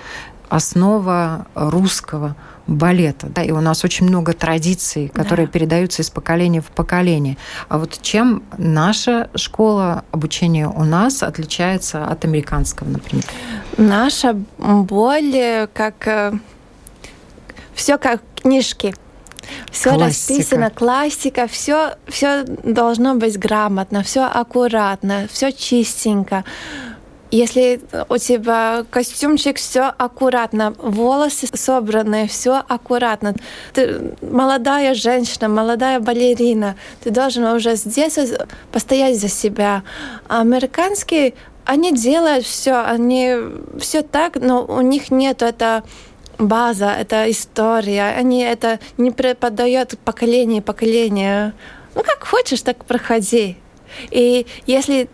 основа 0.50 1.48
русского 1.56 2.36
балета. 2.68 3.28
Да, 3.28 3.42
и 3.42 3.52
у 3.52 3.62
нас 3.62 3.84
очень 3.84 4.08
много 4.08 4.34
традиций, 4.34 5.08
которые 5.10 5.48
да. 5.48 5.52
передаются 5.52 6.02
из 6.02 6.10
поколения 6.10 6.62
в 6.62 6.68
поколение. 6.68 7.38
А 7.70 7.78
вот 7.78 8.00
чем 8.02 8.44
наша 8.58 9.30
школа 9.36 10.04
обучения 10.12 10.68
у 10.68 10.84
нас 10.84 11.24
отличается 11.24 12.06
от 12.06 12.26
американского, 12.26 12.90
например? 12.90 13.24
Наша 13.78 14.36
более 14.58 15.68
как 15.68 16.08
э, 16.08 16.34
все 17.76 17.98
как 17.98 18.22
книжки. 18.36 18.94
Все 19.72 19.98
расписано, 19.98 20.70
классика, 20.70 21.48
все, 21.48 21.96
все 22.08 22.44
должно 22.44 23.16
быть 23.16 23.38
грамотно, 23.38 24.04
все 24.04 24.26
аккуратно, 24.26 25.28
все 25.32 25.52
чистенько. 25.52 26.44
Если 27.32 27.80
у 28.10 28.18
тебя 28.18 28.86
костюмчик, 28.90 29.58
все 29.58 29.84
аккуратно, 29.84 30.74
волосы 30.78 31.48
собраны, 31.54 32.28
все 32.28 32.62
аккуратно. 32.68 33.34
Ты 33.74 34.16
молодая 34.22 34.94
женщина, 34.94 35.48
молодая 35.48 36.02
балерина, 36.02 36.76
ты 37.02 37.10
должен 37.10 37.46
уже 37.46 37.76
здесь 37.76 38.20
постоять 38.74 39.18
за 39.18 39.30
себя. 39.30 39.84
А 40.28 40.42
американские, 40.42 41.34
они 41.64 41.94
делают 41.94 42.46
все, 42.46 42.84
они 42.84 43.38
все 43.80 44.02
так, 44.02 44.36
но 44.36 44.66
у 44.66 44.82
них 44.82 45.10
нет 45.10 45.42
это 45.42 45.84
база, 46.48 46.92
это 46.92 47.30
история, 47.30 48.16
они 48.18 48.42
это 48.42 48.80
не 48.98 49.12
преподают 49.12 49.98
поколение 50.04 50.62
поколение. 50.62 51.54
Ну, 51.96 52.04
как 52.04 52.24
хочешь, 52.24 52.62
так 52.62 52.86
проходи. 52.86 53.58
И 54.12 54.46
если 54.66 55.10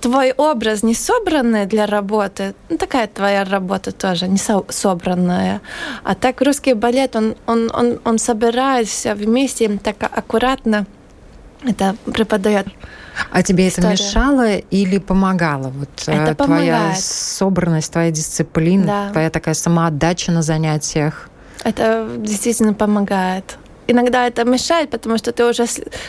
твой 0.00 0.32
образ 0.32 0.82
не 0.82 0.94
собранный 0.94 1.66
для 1.66 1.86
работы, 1.86 2.54
ну, 2.68 2.76
такая 2.76 3.06
твоя 3.06 3.44
работа 3.44 3.92
тоже 3.92 4.28
не 4.28 4.38
со 4.38 4.64
собранная. 4.68 5.60
А 6.04 6.14
так 6.14 6.40
русский 6.42 6.74
балет, 6.74 7.16
он, 7.16 7.36
он, 7.46 7.70
он, 7.74 8.00
он 8.04 8.18
собирает 8.18 8.88
все 8.88 9.14
вместе 9.14 9.68
так 9.82 9.96
аккуратно 10.02 10.86
это 11.64 11.96
преподает. 12.04 12.66
А 13.30 13.42
тебе 13.42 13.68
это 13.68 13.88
мешало 13.88 14.56
или 14.56 14.98
помогало? 14.98 15.68
Вот 15.68 15.88
э, 16.06 16.12
это 16.12 16.34
твоя 16.34 16.76
помогает. 16.78 17.00
собранность, 17.00 17.92
твоя 17.92 18.10
дисциплина, 18.10 18.86
да. 18.86 19.12
твоя 19.12 19.30
такая 19.30 19.54
самоотдача 19.54 20.32
на 20.32 20.42
занятиях? 20.42 21.28
Это 21.64 22.08
действительно 22.18 22.74
помогает 22.74 23.58
иногда 23.88 24.26
это 24.26 24.44
мешает, 24.44 24.90
потому 24.90 25.18
что 25.18 25.32
ты 25.32 25.44
уже 25.44 25.64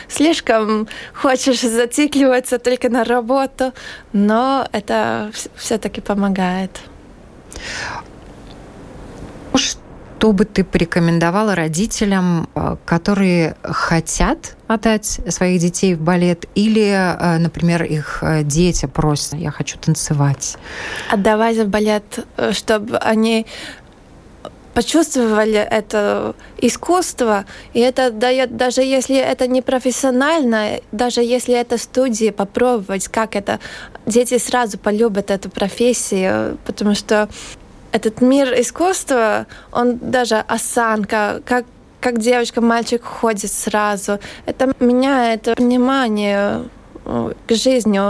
слишком 0.08 0.88
хочешь 1.14 1.60
зацикливаться 1.60 2.58
только 2.58 2.88
на 2.88 3.04
работу, 3.04 3.72
но 4.12 4.66
это 4.72 5.30
все-таки 5.56 6.00
помогает. 6.00 6.80
Что 10.18 10.32
бы 10.32 10.44
ты 10.44 10.64
порекомендовала 10.64 11.54
родителям, 11.54 12.48
э, 12.56 12.76
которые 12.84 13.54
хотят 13.62 14.56
отдать 14.66 15.20
своих 15.28 15.60
детей 15.60 15.94
в 15.94 16.00
балет, 16.00 16.46
или, 16.56 16.90
э, 16.90 17.38
например, 17.38 17.84
их 17.84 18.18
э, 18.22 18.42
дети 18.42 18.86
просят, 18.86 19.34
я 19.34 19.52
хочу 19.52 19.78
танцевать? 19.78 20.56
Отдавать 21.08 21.58
в 21.58 21.68
балет, 21.68 22.26
чтобы 22.50 22.98
они 22.98 23.46
почувствовали 24.74 25.60
это 25.60 26.34
искусство, 26.60 27.44
и 27.72 27.78
это 27.78 28.10
дает, 28.10 28.56
даже 28.56 28.82
если 28.82 29.16
это 29.16 29.46
не 29.46 29.62
профессионально, 29.62 30.80
даже 30.90 31.20
если 31.20 31.54
это 31.54 31.78
студии, 31.78 32.30
попробовать, 32.30 33.06
как 33.06 33.36
это, 33.36 33.60
дети 34.04 34.38
сразу 34.38 34.78
полюбят 34.78 35.30
эту 35.30 35.48
профессию, 35.48 36.58
потому 36.66 36.96
что 36.96 37.28
этот 37.92 38.20
мир 38.20 38.52
искусства, 38.60 39.46
он 39.72 39.98
даже 39.98 40.36
осанка, 40.36 41.42
как 41.44 41.64
как 42.00 42.20
девочка, 42.20 42.60
мальчик 42.60 43.02
ходит 43.02 43.50
сразу. 43.50 44.20
Это 44.46 44.72
меняет 44.78 45.48
внимание 45.58 46.68
к 47.46 47.54
жизни, 47.54 48.00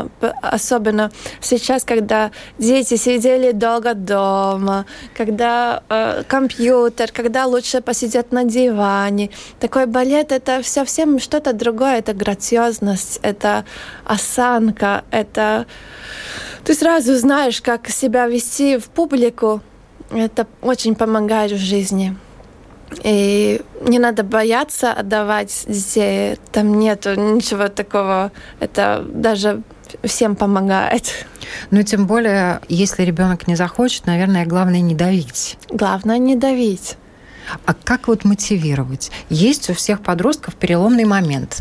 особенно 0.43 1.11
сейчас, 1.41 1.85
когда 1.85 2.33
дети 2.59 2.97
сидели 2.97 3.53
долго 3.53 3.95
дома, 3.95 4.87
когда 5.17 5.83
э, 5.89 6.25
компьютер, 6.27 7.13
когда 7.13 7.47
лучше 7.47 7.81
посидеть 7.81 8.33
на 8.33 8.45
диване. 8.45 9.31
Такой 9.61 9.87
балет 9.87 10.33
это 10.33 10.63
совсем 10.65 11.21
что-то 11.21 11.53
другое, 11.53 11.99
это 11.99 12.13
грациозность, 12.13 13.21
это 13.23 13.65
осанка, 14.05 15.05
это 15.13 15.67
ты 16.65 16.75
сразу 16.75 17.17
знаешь, 17.17 17.63
как 17.63 17.89
себя 17.89 18.27
вести 18.27 18.79
в 18.79 18.89
публику. 18.89 19.63
Это 20.11 20.47
очень 20.63 20.95
помогает 20.95 21.53
в 21.53 21.59
жизни. 21.59 22.17
И 23.05 23.61
не 23.83 23.99
надо 23.99 24.23
бояться 24.23 24.93
отдавать 24.93 25.65
детей. 25.67 26.39
Там 26.53 26.79
нету 26.79 27.15
ничего 27.15 27.69
такого. 27.69 28.33
Это 28.61 29.05
даже 29.07 29.63
всем 30.05 30.37
помогает. 30.37 31.27
Ну, 31.71 31.83
тем 31.83 32.07
более, 32.07 32.61
если 32.69 33.03
ребенок 33.03 33.47
не 33.47 33.57
захочет, 33.57 34.07
наверное, 34.07 34.47
главное 34.47 34.81
не 34.81 34.95
давить. 34.95 35.59
Главное 35.71 36.19
не 36.19 36.37
давить. 36.37 36.97
А 37.65 37.75
как 37.75 38.09
вот 38.09 38.25
мотивировать? 38.25 39.11
Есть 39.31 39.71
у 39.71 39.75
всех 39.75 40.03
подростков 40.03 40.55
переломный 40.55 41.05
момент 41.05 41.61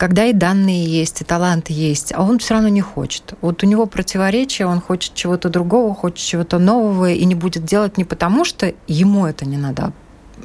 когда 0.00 0.24
и 0.24 0.32
данные 0.32 0.86
есть, 0.86 1.20
и 1.20 1.24
талант 1.24 1.68
есть, 1.68 2.14
а 2.14 2.22
он 2.22 2.38
все 2.38 2.54
равно 2.54 2.70
не 2.70 2.80
хочет. 2.80 3.34
Вот 3.42 3.62
у 3.62 3.66
него 3.66 3.84
противоречие, 3.84 4.66
он 4.66 4.80
хочет 4.80 5.12
чего-то 5.12 5.50
другого, 5.50 5.94
хочет 5.94 6.26
чего-то 6.26 6.58
нового, 6.58 7.10
и 7.10 7.22
не 7.26 7.34
будет 7.34 7.66
делать 7.66 7.98
не 7.98 8.04
потому, 8.04 8.46
что 8.46 8.72
ему 8.86 9.26
это 9.26 9.44
не 9.44 9.58
надо, 9.58 9.92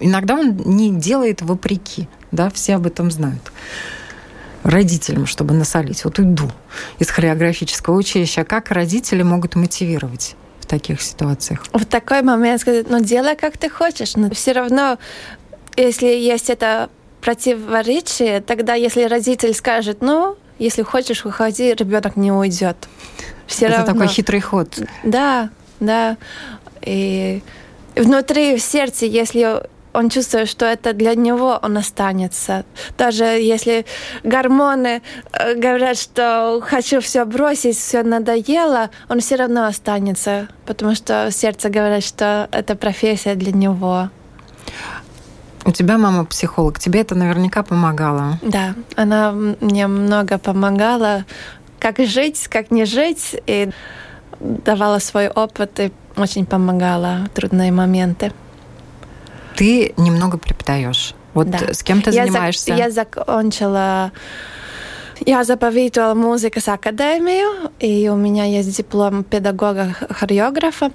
иногда 0.01 0.33
он 0.33 0.57
не 0.65 0.91
делает 0.91 1.41
вопреки, 1.41 2.09
да, 2.33 2.49
все 2.49 2.75
об 2.75 2.85
этом 2.85 3.09
знают 3.09 3.53
родителям, 4.63 5.25
чтобы 5.25 5.53
насолить. 5.53 6.03
Вот 6.03 6.19
уйду 6.19 6.51
из 6.99 7.09
хореографического 7.09 7.95
училища. 7.95 8.41
А 8.41 8.43
как 8.45 8.71
родители 8.71 9.23
могут 9.23 9.55
мотивировать? 9.55 10.35
в 10.59 10.67
таких 10.67 10.99
ситуациях? 11.01 11.63
В 11.73 11.85
такой 11.85 12.23
момент 12.23 12.59
сказать, 12.59 12.89
ну 12.89 12.99
делай 12.99 13.35
как 13.35 13.55
ты 13.55 13.69
хочешь, 13.69 14.15
но 14.15 14.31
все 14.31 14.51
равно, 14.51 14.97
если 15.77 16.07
есть 16.07 16.49
это 16.49 16.89
противоречие, 17.25 18.39
тогда 18.39 18.75
если 18.75 19.03
родитель 19.05 19.55
скажет, 19.55 19.97
ну, 20.01 20.37
если 20.59 20.83
хочешь, 20.83 21.25
уходи, 21.25 21.73
ребенок 21.73 22.15
не 22.17 22.31
уйдет. 22.31 22.77
Все 23.47 23.65
это 23.65 23.77
равно. 23.77 23.93
такой 23.93 24.07
хитрый 24.07 24.41
ход. 24.41 24.79
Да, 25.03 25.49
да. 25.79 26.17
И 26.83 27.41
внутри 27.95 28.55
в 28.55 28.61
сердце, 28.61 29.07
если 29.07 29.63
он 29.93 30.09
чувствует, 30.09 30.47
что 30.47 30.67
это 30.67 30.93
для 30.93 31.15
него 31.15 31.59
он 31.63 31.77
останется. 31.77 32.63
Даже 32.95 33.23
если 33.23 33.87
гормоны 34.23 35.01
э, 35.31 35.55
говорят, 35.55 35.97
что 35.97 36.61
хочу 36.63 37.01
все 37.01 37.25
бросить, 37.25 37.77
все 37.77 38.03
надоело, 38.03 38.91
он 39.09 39.19
все 39.19 39.35
равно 39.35 39.65
останется, 39.65 40.47
потому 40.67 40.93
что 40.93 41.29
сердце 41.31 41.69
говорит, 41.69 42.03
что 42.03 42.47
это 42.51 42.75
профессия 42.75 43.33
для 43.33 43.51
него. 43.51 44.09
У 45.65 45.71
тебя 45.71 45.97
мама 45.97 46.25
психолог, 46.25 46.79
тебе 46.79 47.01
это 47.01 47.15
наверняка 47.15 47.63
помогало. 47.63 48.37
Да, 48.43 48.75
она 48.95 49.31
мне 49.31 49.87
много 49.87 50.37
помогала, 50.37 51.25
как 51.79 51.97
жить, 51.99 52.47
как 52.47 52.69
не 52.69 52.85
жить, 52.85 53.35
и 53.47 53.71
давала 54.39 54.99
свой 54.99 55.27
опыт 55.27 55.79
и 55.79 55.91
очень 56.15 56.45
помогала 56.45 57.25
в 57.25 57.29
трудные 57.29 57.71
моменты. 57.71 58.31
Ты 59.55 59.93
немного 59.97 60.37
преподаешь. 60.37 61.15
Вот 61.33 61.49
да. 61.49 61.73
с 61.73 61.83
кем 61.83 62.01
ты 62.01 62.11
я 62.11 62.25
занимаешься? 62.25 62.67
За, 62.67 62.75
я 62.75 62.91
закончила 62.91 64.11
я 65.25 65.43
заповедовала 65.43 66.13
музыкас 66.13 66.67
академию, 66.67 67.71
и 67.79 68.09
у 68.09 68.15
меня 68.15 68.45
есть 68.45 68.75
диплом 68.75 69.23
педагога-хореографа. 69.23 70.91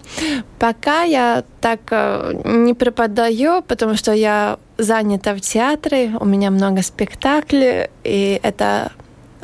Пока 0.59 1.02
я 1.02 1.44
так 1.61 1.80
э, 1.90 2.40
не 2.44 2.74
преподаю, 2.74 3.62
потому 3.62 3.96
что 3.96 4.12
я 4.12 4.59
занята 4.78 5.35
в 5.35 5.40
театре, 5.40 6.12
у 6.18 6.24
меня 6.24 6.50
много 6.50 6.83
спектаклей, 6.83 7.88
и 8.04 8.40
это 8.42 8.92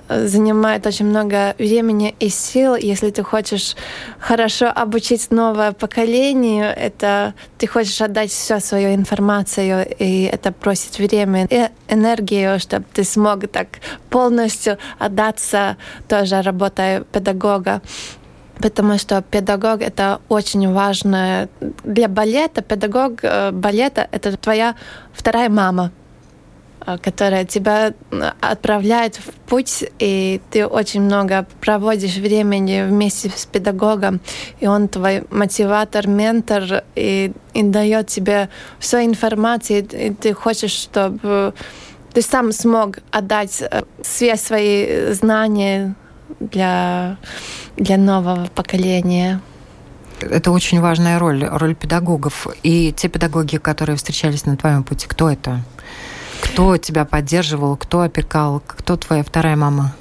занимает 0.09 0.87
очень 0.87 1.07
много 1.07 1.55
времени 1.59 2.14
и 2.21 2.29
сил. 2.29 2.75
Если 2.75 3.11
ты 3.11 3.23
хочешь 3.23 3.77
хорошо 4.19 4.66
обучить 4.75 5.31
новое 5.31 5.73
поколение, 5.73 6.73
это 6.73 7.35
ты 7.59 7.66
хочешь 7.66 8.01
отдать 8.01 8.31
всю 8.31 8.61
свою 8.61 8.95
информацию, 8.95 9.87
и 9.99 10.25
это 10.25 10.53
просит 10.53 10.99
время 10.99 11.47
и 11.51 11.69
энергию, 11.88 12.59
чтобы 12.61 12.85
ты 12.92 13.05
смог 13.05 13.49
так 13.49 13.69
полностью 14.11 14.79
отдаться 14.99 15.77
тоже 16.09 16.42
работая 16.42 17.03
педагога 17.03 17.81
потому 18.61 18.99
что 18.99 19.23
педагог 19.23 19.83
это 19.83 20.21
очень 20.29 20.73
важно 20.73 21.49
для 21.85 22.09
балета. 22.09 22.62
Педагог 22.62 23.21
э, 23.23 23.51
балета 23.51 24.09
это 24.12 24.37
твоя 24.37 24.75
вторая 25.12 25.49
мама. 25.49 25.92
Э, 26.87 26.99
которая 26.99 27.44
тебя 27.44 27.94
отправляет 28.40 29.16
в 29.16 29.33
путь, 29.49 29.85
и 29.99 30.40
ты 30.51 30.64
очень 30.66 31.03
много 31.03 31.44
проводишь 31.61 32.16
времени 32.16 32.85
вместе 32.87 33.29
с 33.29 33.44
педагогом, 33.44 34.20
и 34.61 34.68
он 34.68 34.87
твой 34.87 35.25
мотиватор, 35.31 36.07
ментор, 36.07 36.85
и, 36.94 37.33
и 37.55 37.62
дает 37.64 38.07
тебе 38.07 38.51
всю 38.79 38.99
информацию, 38.99 39.85
и 39.90 40.11
ты 40.11 40.33
хочешь, 40.33 40.70
чтобы 40.70 41.55
ты 42.12 42.22
сам 42.22 42.53
смог 42.53 42.99
отдать 43.11 43.62
э, 43.62 43.83
все 44.03 44.37
свои 44.37 45.12
знания 45.12 45.96
для, 46.38 47.16
для 47.77 47.96
нового 47.96 48.46
поколения. 48.55 49.40
Это 50.20 50.53
очень 50.53 50.81
важная 50.81 51.18
роль, 51.18 51.44
роль 51.44 51.75
педагогов. 51.75 52.46
И 52.62 52.92
те 52.96 53.09
педагоги, 53.09 53.57
которые 53.57 53.96
встречались 53.96 54.46
на 54.46 54.57
твоем 54.57 54.85
пути, 54.85 55.07
кто 55.09 55.29
это? 55.29 55.62
Кто 56.40 56.77
тебя 56.77 57.05
поддерживал, 57.05 57.77
кто 57.77 58.01
опекал, 58.01 58.62
кто 58.66 58.96
твоя 58.96 59.22
вторая 59.22 59.57
мама? 59.57 59.94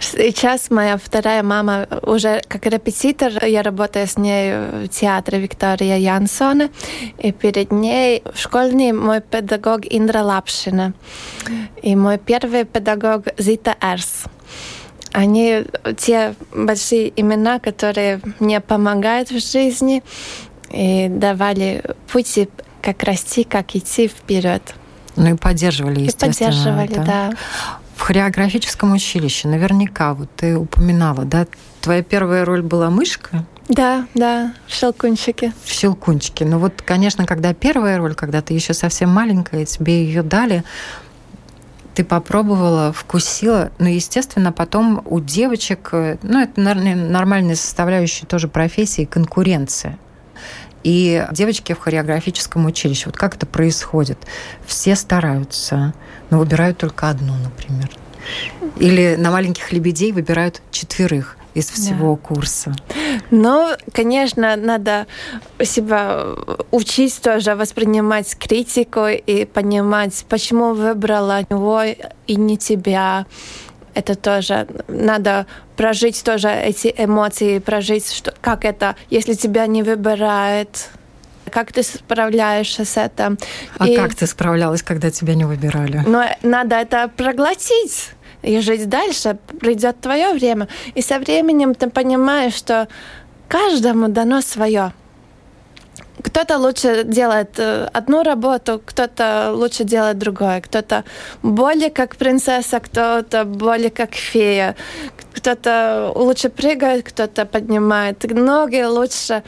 Сейчас 0.00 0.70
моя 0.70 0.96
вторая 0.96 1.42
мама 1.42 1.86
уже 2.02 2.40
как 2.48 2.66
репетитор. 2.66 3.44
Я 3.44 3.62
работаю 3.62 4.06
с 4.06 4.16
ней 4.16 4.54
в 4.86 4.88
театре 4.88 5.38
Виктория 5.38 5.98
Янсона. 5.98 6.70
И 7.18 7.32
перед 7.32 7.70
ней 7.70 8.22
школьный 8.34 8.92
мой 8.92 9.20
педагог 9.20 9.80
Индра 9.84 10.22
Лапшина. 10.22 10.94
И 11.82 11.94
мой 11.94 12.16
первый 12.18 12.64
педагог 12.64 13.26
Зита 13.36 13.76
Эрс. 13.82 14.24
Они 15.12 15.64
те 15.98 16.34
большие 16.54 17.12
имена, 17.20 17.58
которые 17.58 18.20
мне 18.38 18.60
помогают 18.60 19.30
в 19.30 19.38
жизни 19.38 20.02
и 20.70 21.08
давали 21.08 21.82
пути, 22.10 22.48
как 22.80 23.02
расти, 23.02 23.44
как 23.44 23.74
идти 23.76 24.08
вперед. 24.08 24.62
Ну 25.16 25.34
и 25.34 25.36
поддерживали, 25.36 26.00
естественно. 26.00 26.30
И 26.30 26.34
поддерживали, 26.34 26.94
да. 26.94 27.04
да. 27.04 27.30
В 27.96 28.00
хореографическом 28.02 28.92
училище 28.92 29.48
наверняка, 29.48 30.14
вот 30.14 30.28
ты 30.36 30.56
упоминала, 30.56 31.24
да, 31.24 31.46
твоя 31.80 32.02
первая 32.02 32.44
роль 32.44 32.62
была 32.62 32.88
мышка? 32.90 33.44
Да, 33.68 34.06
да, 34.14 34.54
в 34.66 34.72
«Щелкунчике». 34.72 35.52
В 35.64 35.70
«Щелкунчике». 35.70 36.44
Ну 36.44 36.58
вот, 36.58 36.82
конечно, 36.82 37.24
когда 37.24 37.54
первая 37.54 37.98
роль, 37.98 38.14
когда 38.14 38.40
ты 38.42 38.54
еще 38.54 38.74
совсем 38.74 39.10
маленькая, 39.10 39.64
тебе 39.64 40.04
ее 40.04 40.22
дали, 40.22 40.64
ты 41.94 42.02
попробовала, 42.02 42.92
вкусила, 42.92 43.70
но, 43.78 43.88
естественно, 43.88 44.50
потом 44.50 45.02
у 45.04 45.20
девочек, 45.20 45.90
ну, 45.92 46.40
это 46.40 46.60
нормальная 46.60 47.54
составляющая 47.54 48.26
тоже 48.26 48.48
профессии, 48.48 49.04
конкуренция. 49.04 49.98
И 50.82 51.26
девочки 51.32 51.72
в 51.72 51.78
хореографическом 51.78 52.66
училище, 52.66 53.04
вот 53.06 53.16
как 53.16 53.36
это 53.36 53.46
происходит? 53.46 54.18
Все 54.66 54.96
стараются, 54.96 55.94
но 56.30 56.38
выбирают 56.38 56.78
только 56.78 57.08
одну, 57.08 57.34
например. 57.34 57.90
Или 58.78 59.16
на 59.18 59.30
маленьких 59.30 59.72
лебедей 59.72 60.12
выбирают 60.12 60.62
четверых 60.70 61.36
из 61.54 61.68
всего 61.68 62.14
да. 62.14 62.28
курса. 62.28 62.74
Ну, 63.30 63.70
конечно, 63.92 64.56
надо 64.56 65.06
себя 65.62 66.26
учить 66.70 67.20
тоже 67.20 67.56
воспринимать 67.56 68.36
критику 68.36 69.06
и 69.06 69.44
понимать, 69.44 70.24
почему 70.28 70.74
выбрала 70.74 71.40
его 71.50 71.82
и 72.26 72.36
не 72.36 72.56
тебя. 72.56 73.26
Это 73.94 74.14
тоже 74.14 74.66
надо 74.88 75.46
прожить 75.76 76.22
тоже 76.22 76.48
эти 76.48 76.94
эмоции, 76.96 77.58
прожить, 77.58 78.12
что, 78.12 78.34
как 78.40 78.64
это, 78.64 78.96
если 79.10 79.34
тебя 79.34 79.66
не 79.66 79.82
выбирает, 79.82 80.90
как 81.50 81.72
ты 81.72 81.82
справляешься 81.82 82.84
с 82.84 82.96
этим. 82.96 83.38
А 83.78 83.88
и, 83.88 83.96
как 83.96 84.14
ты 84.14 84.26
справлялась, 84.26 84.82
когда 84.82 85.10
тебя 85.10 85.34
не 85.34 85.44
выбирали? 85.44 86.02
Но 86.06 86.24
надо 86.42 86.76
это 86.76 87.08
проглотить 87.08 88.10
и 88.42 88.60
жить 88.60 88.88
дальше. 88.88 89.38
Придет 89.60 90.00
твое 90.00 90.32
время. 90.32 90.68
И 90.94 91.02
со 91.02 91.18
временем 91.18 91.74
ты 91.74 91.90
понимаешь, 91.90 92.54
что 92.54 92.88
каждому 93.48 94.08
дано 94.08 94.40
свое. 94.40 94.92
Кто-то 96.22 96.58
лучше 96.58 97.04
делает 97.04 97.58
э, 97.58 97.88
одну 97.92 98.22
работу, 98.22 98.80
кто-то 98.84 99.52
лучше 99.54 99.84
делает 99.84 100.18
другое, 100.18 100.60
кто-то 100.60 101.04
более 101.42 101.90
как 101.90 102.16
принцесса, 102.16 102.80
кто-то 102.80 103.44
более 103.44 103.90
как 103.90 104.14
фея, 104.14 104.76
кто-то 105.34 106.12
лучше 106.14 106.48
прыгает, 106.48 107.04
кто-то 107.04 107.46
поднимает 107.46 108.24
ноги 108.30 108.82
лучше, 108.82 109.42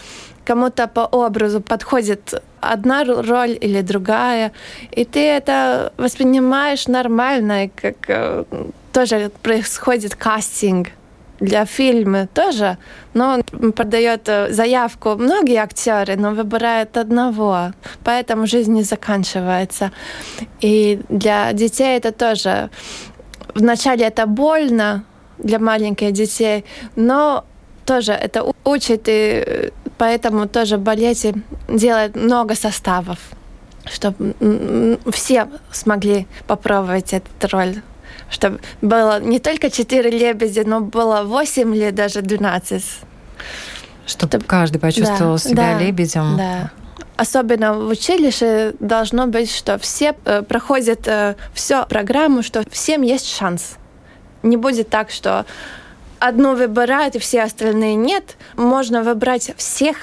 кому-то 0.45 0.87
по 0.87 1.01
образу 1.01 1.61
подходит 1.61 2.43
одна 2.61 3.05
роль 3.05 3.59
или 3.61 3.83
другая, 3.83 4.53
и 4.93 5.05
ты 5.05 5.21
это 5.21 5.93
воспринимаешь 5.97 6.89
нормально, 6.89 7.71
как 7.75 7.97
э, 8.09 8.45
тоже 8.93 9.31
происходит 9.43 10.15
кастинг 10.15 10.89
для 11.43 11.65
фильма 11.65 12.27
тоже, 12.27 12.79
но 13.15 13.35
он 13.35 13.73
продает 13.73 14.29
э, 14.29 14.53
заявку. 14.53 15.17
Многие 15.17 15.57
актеры, 15.57 16.17
но 16.17 16.31
выбирает 16.31 16.97
одного, 16.97 17.73
поэтому 18.05 18.47
жизнь 18.47 18.73
не 18.73 18.85
заканчивается. 18.85 19.91
И 20.61 21.01
для 21.09 21.53
детей 21.53 21.97
это 21.97 22.13
тоже. 22.13 22.71
Вначале 23.55 24.07
это 24.07 24.27
больно 24.27 25.05
для 25.39 25.59
маленьких 25.59 26.13
детей, 26.13 26.65
но 26.97 27.45
тоже 27.85 28.13
это 28.13 28.45
учит, 28.65 29.09
и 29.09 29.45
э, 29.47 29.71
поэтому 29.99 30.47
тоже 30.47 30.79
балете 30.79 31.35
делает 31.69 32.15
много 32.15 32.55
составов, 32.55 33.19
чтобы 33.93 34.35
все 35.13 35.49
смогли 35.73 36.27
попробовать 36.47 37.13
эту 37.13 37.49
роль 37.51 37.75
чтобы 38.31 38.61
было 38.81 39.21
не 39.21 39.39
только 39.39 39.71
четыре 39.71 40.11
лебедя, 40.11 40.65
но 40.67 40.81
было 40.81 41.23
восемь 41.23 41.75
или 41.75 41.91
даже 41.91 42.23
двенадцать. 42.23 42.85
Чтобы, 44.07 44.31
чтобы 44.31 44.45
каждый 44.47 44.79
почувствовал 44.79 45.35
да, 45.35 45.39
себя 45.39 45.75
да, 45.75 45.79
лебедем. 45.79 46.37
Да. 46.37 46.71
Особенно 47.17 47.75
в 47.75 47.89
училище 47.89 48.75
должно 48.81 49.27
быть, 49.27 49.55
что 49.55 49.79
все 49.79 50.17
э, 50.25 50.43
проходят 50.43 51.07
э, 51.07 51.37
всю 51.55 51.85
программу, 51.87 52.43
что 52.43 52.65
всем 52.71 53.03
есть 53.03 53.29
шанс. 53.29 53.77
Не 54.43 54.57
будет 54.57 54.89
так, 54.89 55.11
что 55.11 55.47
одну 56.19 56.57
выбирают, 56.57 57.15
и 57.15 57.19
все 57.19 57.43
остальные 57.43 57.97
нет. 57.97 58.37
Можно 58.57 59.03
выбрать 59.03 59.53
всех, 59.57 59.97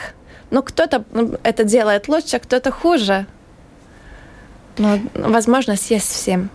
но 0.51 0.61
кто-то 0.61 1.03
ну, 1.11 1.37
это 1.43 1.63
делает 1.63 2.07
лучше, 2.07 2.37
а 2.37 2.39
кто-то 2.39 2.71
хуже. 2.71 3.25
Но 4.77 4.99
возможность 5.13 5.91
есть 5.91 6.09
всем. 6.09 6.49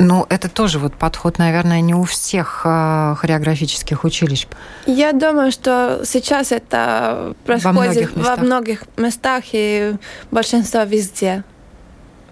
Ну, 0.00 0.26
это 0.30 0.48
тоже 0.48 0.78
вот 0.78 0.94
подход, 0.94 1.36
наверное, 1.38 1.82
не 1.82 1.94
у 1.94 2.04
всех 2.04 2.62
э, 2.64 3.14
хореографических 3.18 4.02
училищ. 4.04 4.46
Я 4.86 5.12
думаю, 5.12 5.52
что 5.52 6.02
сейчас 6.06 6.52
это 6.52 7.34
происходит 7.44 7.76
во 7.76 7.82
многих 7.82 8.16
местах, 8.16 8.38
во 8.38 8.44
многих 8.44 8.84
местах 8.96 9.44
и 9.52 9.94
большинство 10.30 10.84
везде. 10.84 11.44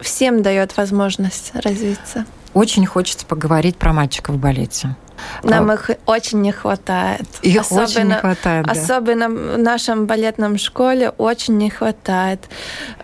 Всем 0.01 0.43
дает 0.43 0.77
возможность 0.79 1.53
развиться. 1.55 2.25
Очень 2.55 2.87
хочется 2.87 3.27
поговорить 3.27 3.77
про 3.77 3.93
мальчиков 3.93 4.37
в 4.37 4.39
балете. 4.39 4.97
Нам 5.43 5.71
а, 5.71 5.75
их 5.75 5.91
очень 6.07 6.41
не 6.41 6.53
хватает. 6.53 7.27
Их 7.43 7.61
особенно, 7.61 7.85
очень 7.85 8.05
не 8.05 8.15
хватает. 8.15 8.67
Да. 8.67 8.73
Особенно 8.73 9.29
в 9.29 9.59
нашем 9.59 10.07
балетном 10.07 10.57
школе 10.57 11.11
очень 11.11 11.59
не 11.59 11.69
хватает. 11.69 12.49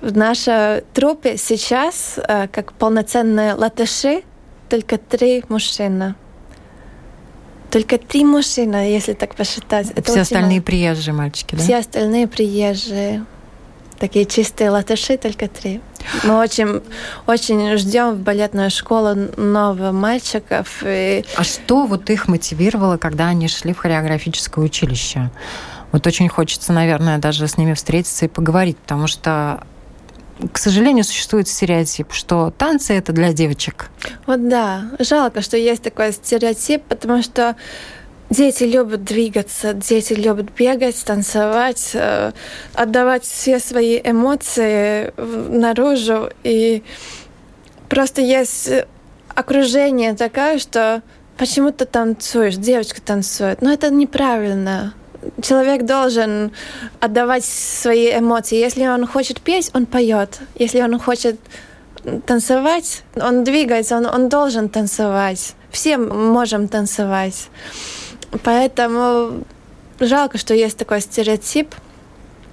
В 0.00 0.16
нашей 0.16 0.82
трупе 0.94 1.36
сейчас, 1.36 2.14
э, 2.16 2.48
как 2.48 2.72
полноценные 2.72 3.54
латыши, 3.54 4.22
только 4.74 4.98
три 4.98 5.44
мужчины. 5.48 6.16
Только 7.70 7.96
три 7.96 8.24
мужчины, 8.24 8.74
если 8.74 9.12
так 9.12 9.36
посчитать. 9.36 9.90
Это 9.92 10.02
Все 10.10 10.22
остальные 10.22 10.58
мало. 10.58 10.62
приезжие 10.62 11.14
мальчики, 11.14 11.54
да? 11.54 11.62
Все 11.62 11.76
остальные 11.76 12.26
приезжие. 12.26 13.24
Такие 14.00 14.24
чистые 14.26 14.70
латыши, 14.70 15.16
только 15.16 15.46
три. 15.46 15.80
Мы 16.24 16.40
очень, 16.40 16.82
очень 17.28 17.76
ждем 17.76 18.14
в 18.14 18.18
балетную 18.18 18.68
школу 18.70 19.14
новых 19.36 19.92
мальчиков. 19.92 20.82
И... 20.84 21.24
А 21.36 21.44
что 21.44 21.86
вот 21.86 22.10
их 22.10 22.26
мотивировало, 22.26 22.96
когда 22.96 23.28
они 23.28 23.46
шли 23.46 23.72
в 23.72 23.78
хореографическое 23.78 24.64
училище? 24.64 25.30
Вот 25.92 26.04
очень 26.08 26.28
хочется, 26.28 26.72
наверное, 26.72 27.18
даже 27.18 27.46
с 27.46 27.56
ними 27.56 27.74
встретиться 27.74 28.24
и 28.24 28.28
поговорить, 28.28 28.76
потому 28.78 29.06
что 29.06 29.62
к 30.52 30.58
сожалению, 30.58 31.04
существует 31.04 31.48
стереотип, 31.48 32.12
что 32.12 32.52
танцы 32.56 32.94
это 32.94 33.12
для 33.12 33.32
девочек. 33.32 33.90
Вот 34.26 34.48
да, 34.48 34.84
жалко, 34.98 35.42
что 35.42 35.56
есть 35.56 35.82
такой 35.82 36.12
стереотип, 36.12 36.82
потому 36.84 37.22
что 37.22 37.56
дети 38.30 38.64
любят 38.64 39.04
двигаться, 39.04 39.72
дети 39.74 40.12
любят 40.14 40.50
бегать, 40.56 41.02
танцевать, 41.04 41.90
э, 41.94 42.32
отдавать 42.74 43.24
все 43.24 43.58
свои 43.58 44.00
эмоции 44.02 45.12
наружу. 45.16 46.30
И 46.42 46.82
просто 47.88 48.20
есть 48.20 48.70
окружение 49.34 50.14
такое, 50.14 50.58
что 50.58 51.02
почему 51.36 51.70
ты 51.70 51.84
танцуешь, 51.84 52.56
девочка 52.56 53.00
танцует. 53.00 53.62
Но 53.62 53.72
это 53.72 53.90
неправильно 53.90 54.94
человек 55.42 55.84
должен 55.84 56.52
отдавать 57.00 57.44
свои 57.44 58.18
эмоции. 58.18 58.58
Если 58.58 58.86
он 58.86 59.06
хочет 59.06 59.40
петь, 59.40 59.70
он 59.74 59.86
поет. 59.86 60.40
Если 60.54 60.80
он 60.80 60.98
хочет 60.98 61.38
танцевать, 62.26 63.02
он 63.16 63.44
двигается, 63.44 63.96
он, 63.96 64.06
он 64.06 64.28
должен 64.28 64.68
танцевать. 64.68 65.54
Все 65.70 65.96
можем 65.96 66.68
танцевать. 66.68 67.48
Поэтому 68.42 69.44
жалко, 70.00 70.38
что 70.38 70.54
есть 70.54 70.76
такой 70.76 71.00
стереотип. 71.00 71.74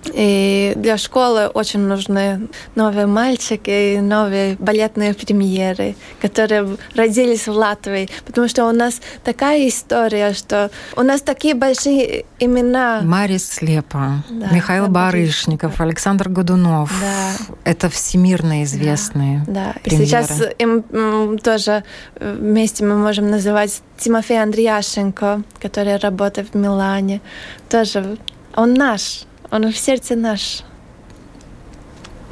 И 0.06 0.74
для 0.76 0.98
школы 0.98 1.48
очень 1.48 1.82
нужны 1.82 2.50
новые 2.76 3.06
мальчики, 3.06 4.00
новые 4.00 4.56
балетные 4.56 5.14
премьеры, 5.14 5.96
которые 6.22 6.78
родились 6.96 7.48
в 7.48 7.52
Латвии. 7.52 8.10
Потому 8.26 8.48
что 8.48 8.66
у 8.66 8.72
нас 8.72 9.02
такая 9.24 9.68
история, 9.68 10.34
что 10.34 10.72
у 10.96 11.02
нас 11.04 11.22
такие 11.22 11.54
большие 11.54 12.26
имена. 12.40 13.02
Марис 13.04 13.48
Слепа, 13.48 14.24
да, 14.30 14.50
Михаил 14.52 14.88
Барышников, 14.88 15.80
Александр 15.80 16.30
Годунов. 16.30 16.92
Да. 17.00 17.56
Это 17.64 17.90
всемирно 17.90 18.64
известные 18.64 19.44
Да, 19.48 19.54
да. 19.54 19.76
Премьеры. 19.84 20.04
И 20.04 20.08
сейчас 20.08 20.42
им 20.58 21.38
тоже 21.40 21.84
э, 22.16 22.36
вместе 22.40 22.84
мы 22.84 22.96
можем 22.96 23.30
называть 23.30 23.82
Тимофей 23.98 24.42
Андреяшенко, 24.42 25.44
который 25.60 25.98
работает 25.98 26.54
в 26.54 26.58
Милане. 26.58 27.22
Тоже 27.70 28.18
он 28.56 28.74
наш 28.74 29.26
он 29.52 29.72
в 29.72 29.78
сердце 29.78 30.16
наш. 30.16 30.64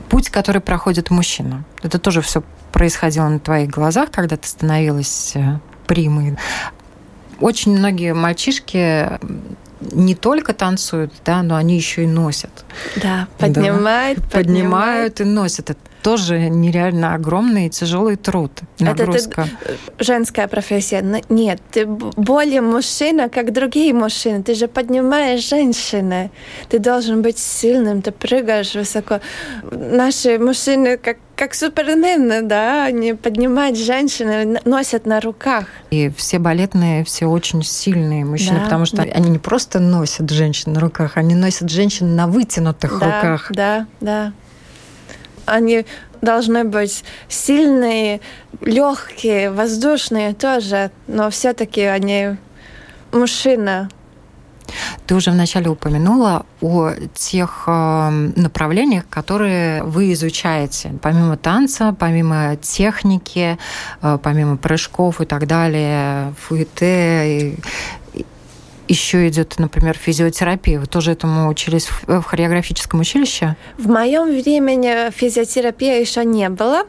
Путь, 0.09 0.29
который 0.29 0.61
проходит 0.61 1.11
мужчина. 1.11 1.63
Это 1.83 1.99
тоже 1.99 2.21
все 2.21 2.43
происходило 2.71 3.27
на 3.27 3.39
твоих 3.39 3.69
глазах, 3.69 4.09
когда 4.11 4.37
ты 4.37 4.47
становилась 4.47 5.33
э, 5.35 5.59
примой. 5.85 6.37
Очень 7.39 7.77
многие 7.77 8.13
мальчишки 8.13 9.19
не 9.81 10.15
только 10.15 10.53
танцуют, 10.53 11.13
да, 11.25 11.41
но 11.41 11.55
они 11.55 11.75
еще 11.75 12.03
и 12.03 12.07
носят. 12.07 12.65
Да, 13.01 13.27
поднимают, 13.37 14.19
да, 14.19 14.29
поднимают, 14.29 15.21
и 15.21 15.23
носят. 15.23 15.69
Это 15.69 15.79
тоже 16.01 16.49
нереально 16.49 17.13
огромный 17.13 17.67
и 17.67 17.69
тяжелый 17.69 18.15
труд, 18.15 18.51
нагрузка. 18.79 19.41
Это, 19.41 19.73
это 19.73 20.03
женская 20.03 20.47
профессия. 20.47 21.03
Нет, 21.29 21.61
ты 21.71 21.85
более 21.85 22.61
мужчина, 22.61 23.29
как 23.29 23.51
другие 23.53 23.93
мужчины. 23.93 24.43
Ты 24.43 24.55
же 24.55 24.67
поднимаешь 24.67 25.47
женщины. 25.47 26.31
Ты 26.69 26.79
должен 26.79 27.21
быть 27.21 27.37
сильным, 27.37 28.01
ты 28.01 28.11
прыгаешь 28.11 28.75
высоко. 28.75 29.19
Наши 29.71 30.39
мужчины 30.39 30.97
как 30.97 31.17
как 31.39 31.55
супермены, 31.55 32.41
да, 32.41 32.83
они 32.83 33.13
поднимают 33.13 33.77
женщины, 33.77 34.59
носят 34.65 35.05
на 35.05 35.21
руках. 35.21 35.67
И 35.89 36.11
все 36.17 36.37
балетные, 36.37 37.05
все 37.05 37.27
очень 37.27 37.63
сильные 37.63 38.25
мужчины, 38.25 38.57
да, 38.57 38.63
потому 38.65 38.85
что 38.85 39.03
они 39.03 39.29
не 39.29 39.39
просто 39.39 39.79
носят 39.79 40.29
женщин 40.31 40.73
на 40.73 40.81
руках, 40.81 41.15
они 41.15 41.35
носят 41.35 41.69
женщин 41.69 42.13
на 42.13 42.27
вытянутых 42.27 42.99
да, 42.99 43.05
руках. 43.05 43.47
Да, 43.51 43.87
да. 44.01 44.33
Они 45.49 45.85
должны 46.21 46.63
быть 46.63 47.03
сильные, 47.27 48.21
легкие, 48.61 49.51
воздушные 49.51 50.33
тоже, 50.33 50.91
но 51.07 51.29
все-таки 51.29 51.81
они 51.81 52.37
мужчина. 53.11 53.89
Ты 55.07 55.15
уже 55.15 55.31
вначале 55.31 55.69
упомянула 55.69 56.45
о 56.61 56.91
тех 57.15 57.63
э, 57.67 58.09
направлениях, 58.35 59.03
которые 59.09 59.83
вы 59.83 60.13
изучаете. 60.13 60.93
Помимо 61.01 61.37
танца, 61.37 61.95
помимо 61.97 62.55
техники, 62.57 63.57
э, 64.01 64.17
помимо 64.21 64.57
прыжков 64.57 65.21
и 65.21 65.25
так 65.25 65.47
далее, 65.47 66.33
фуэте, 66.39 67.55
еще 68.89 69.27
идет, 69.27 69.59
например, 69.59 69.95
физиотерапия. 69.95 70.79
Вы 70.79 70.87
тоже 70.87 71.11
этому 71.11 71.47
учились 71.47 71.87
в 72.07 72.21
хореографическом 72.23 72.99
училище? 72.99 73.55
В 73.77 73.87
моем 73.87 74.25
времени 74.29 75.11
физиотерапия 75.11 75.99
еще 75.99 76.25
не 76.25 76.49
было 76.49 76.83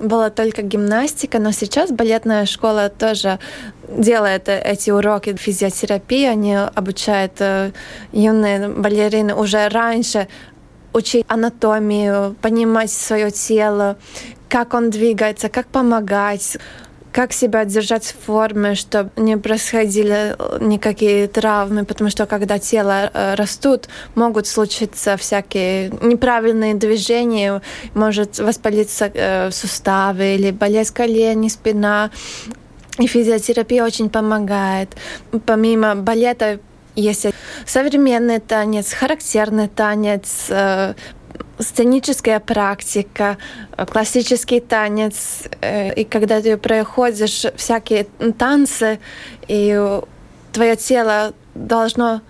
была 0.00 0.30
только 0.30 0.62
гимнастика, 0.62 1.38
но 1.38 1.52
сейчас 1.52 1.90
балетная 1.90 2.46
школа 2.46 2.88
тоже 2.88 3.38
делает 3.88 4.48
эти 4.48 4.90
уроки 4.90 5.36
физиотерапии, 5.36 6.24
они 6.24 6.56
обучают 6.56 7.32
э, 7.40 7.72
юные 8.12 8.68
балерины 8.68 9.34
уже 9.34 9.68
раньше 9.68 10.28
учить 10.92 11.24
анатомию, 11.28 12.34
понимать 12.40 12.90
свое 12.90 13.30
тело, 13.30 13.98
как 14.48 14.74
он 14.74 14.90
двигается, 14.90 15.48
как 15.48 15.66
помогать 15.66 16.56
как 17.12 17.32
себя 17.32 17.64
держать 17.64 18.04
в 18.04 18.24
форме, 18.26 18.74
чтобы 18.74 19.10
не 19.16 19.36
происходили 19.36 20.36
э, 20.38 20.58
никакие 20.60 21.26
травмы, 21.26 21.84
потому 21.84 22.10
что 22.10 22.26
когда 22.26 22.58
тело 22.58 23.10
э, 23.12 23.34
растут, 23.34 23.88
могут 24.14 24.46
случиться 24.46 25.16
всякие 25.16 25.90
неправильные 26.02 26.74
движения, 26.74 27.62
может 27.94 28.38
воспалиться 28.38 29.10
э, 29.12 29.50
суставы 29.50 30.34
или 30.36 30.50
болеть 30.50 30.90
колени, 30.90 31.48
спина. 31.48 32.10
И 32.98 33.06
физиотерапия 33.06 33.84
очень 33.84 34.10
помогает. 34.10 34.90
Помимо 35.46 35.94
балета 35.94 36.60
есть 36.94 37.26
современный 37.64 38.40
танец, 38.40 38.92
характерный 38.92 39.68
танец, 39.68 40.50
сценическая 41.60 42.40
практика, 42.40 43.36
э, 43.76 43.86
классический 43.86 44.60
танец, 44.60 45.44
э, 45.60 45.94
и 45.94 46.04
когда 46.04 46.40
ты 46.40 46.56
проходишь 46.56 47.46
всякие 47.56 48.06
танцы, 48.38 48.98
и 49.48 50.00
твое 50.52 50.76
тело 50.76 51.32
должно 51.54 52.20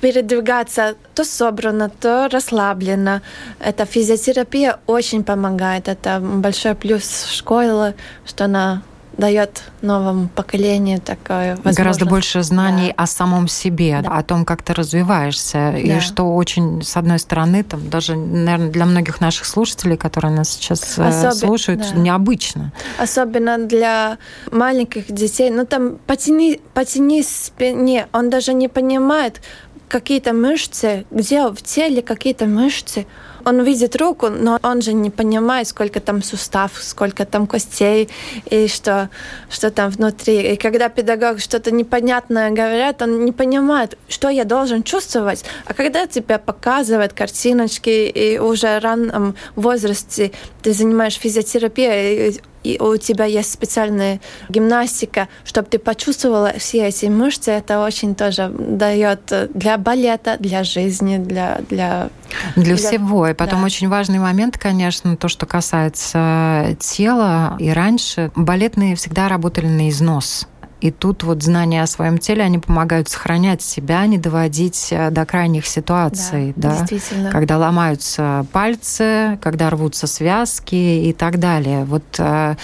передвигаться 0.00 0.96
то 1.14 1.24
собрано, 1.24 1.90
то 1.90 2.28
расслаблено. 2.28 3.20
Эта 3.58 3.84
физиотерапия 3.84 4.78
очень 4.86 5.24
помогает. 5.24 5.88
Это 5.88 6.20
большой 6.20 6.74
плюс 6.74 7.26
школы, 7.26 7.94
что 8.24 8.44
она 8.44 8.82
дает 9.20 9.62
новому 9.82 10.28
поколению 10.28 11.00
такое 11.00 11.50
возможность. 11.50 11.78
Гораздо 11.78 12.06
больше 12.06 12.42
знаний 12.42 12.88
да. 12.96 13.04
о 13.04 13.06
самом 13.06 13.46
себе, 13.48 14.00
да. 14.02 14.10
о 14.16 14.22
том, 14.22 14.44
как 14.44 14.62
ты 14.62 14.74
развиваешься. 14.74 15.70
Да. 15.72 15.78
И 15.78 16.00
что 16.00 16.34
очень, 16.34 16.82
с 16.82 16.96
одной 16.96 17.18
стороны, 17.18 17.62
там 17.62 17.88
даже, 17.88 18.16
наверное, 18.16 18.70
для 18.70 18.86
многих 18.86 19.20
наших 19.20 19.46
слушателей, 19.46 19.96
которые 19.96 20.32
нас 20.32 20.50
сейчас 20.50 20.98
э, 20.98 21.06
Особенно, 21.06 21.32
слушают, 21.34 21.80
да. 21.80 22.00
необычно. 22.00 22.72
Особенно 22.98 23.58
для 23.58 24.18
маленьких 24.50 25.12
детей. 25.12 25.50
Ну 25.50 25.66
там 25.66 25.98
потяни, 26.06 26.60
потяни 26.74 27.22
спине, 27.22 28.08
он 28.12 28.30
даже 28.30 28.54
не 28.54 28.68
понимает, 28.68 29.40
какие-то 29.88 30.32
мышцы, 30.32 31.04
где 31.10 31.48
в 31.48 31.60
теле 31.62 32.00
какие-то 32.00 32.46
мышцы. 32.46 33.06
Он 33.44 33.62
видит 33.62 33.96
руку, 33.96 34.28
но 34.28 34.58
он 34.62 34.82
же 34.82 34.92
не 34.92 35.10
понимает, 35.10 35.68
сколько 35.68 36.00
там 36.00 36.22
сустав, 36.22 36.72
сколько 36.80 37.24
там 37.24 37.46
костей 37.46 38.08
и 38.50 38.68
что, 38.68 39.08
что 39.50 39.70
там 39.70 39.90
внутри. 39.90 40.52
И 40.52 40.56
когда 40.56 40.88
педагог 40.88 41.40
что-то 41.40 41.70
непонятное 41.70 42.50
говорят, 42.50 43.02
он 43.02 43.24
не 43.24 43.32
понимает, 43.32 43.96
что 44.08 44.28
я 44.28 44.44
должен 44.44 44.82
чувствовать. 44.82 45.44
А 45.66 45.74
когда 45.74 46.06
тебе 46.06 46.38
показывают 46.38 47.12
картиночки, 47.12 48.08
и 48.08 48.38
уже 48.38 48.78
в 48.78 48.82
раннем 48.82 49.34
возрасте 49.56 50.32
ты 50.62 50.72
занимаешь 50.72 51.14
физиотерапией, 51.14 52.40
и 52.62 52.78
у 52.80 52.96
тебя 52.96 53.24
есть 53.24 53.52
специальная 53.52 54.20
гимнастика, 54.48 55.28
чтобы 55.44 55.68
ты 55.68 55.78
почувствовала 55.78 56.52
все 56.58 56.88
эти 56.88 57.06
мышцы, 57.06 57.50
это 57.50 57.84
очень 57.84 58.14
тоже 58.14 58.48
дает 58.48 59.32
для 59.54 59.78
балета, 59.78 60.36
для 60.38 60.64
жизни, 60.64 61.18
для... 61.18 61.60
Для, 61.68 62.10
для, 62.56 62.64
для... 62.64 62.76
всего. 62.76 63.28
И 63.28 63.34
потом 63.34 63.60
да. 63.60 63.66
очень 63.66 63.88
важный 63.88 64.18
момент, 64.18 64.58
конечно, 64.58 65.16
то, 65.16 65.28
что 65.28 65.46
касается 65.46 66.76
тела. 66.78 67.56
И 67.58 67.70
раньше 67.70 68.30
балетные 68.34 68.94
всегда 68.96 69.28
работали 69.28 69.66
на 69.66 69.88
износ. 69.88 70.46
И 70.80 70.90
тут 70.90 71.22
вот 71.24 71.42
знания 71.42 71.82
о 71.82 71.86
своем 71.86 72.18
теле, 72.18 72.42
они 72.42 72.58
помогают 72.58 73.08
сохранять 73.08 73.60
себя, 73.60 74.06
не 74.06 74.18
доводить 74.18 74.88
э, 74.90 75.10
до 75.10 75.26
крайних 75.26 75.66
ситуаций, 75.66 76.54
да, 76.56 76.86
да? 77.10 77.30
когда 77.30 77.58
ломаются 77.58 78.46
пальцы, 78.52 79.38
когда 79.42 79.68
рвутся 79.70 80.06
связки 80.06 80.74
и 80.74 81.12
так 81.12 81.38
далее. 81.38 81.84
Вот 81.84 82.04
э, 82.18 82.56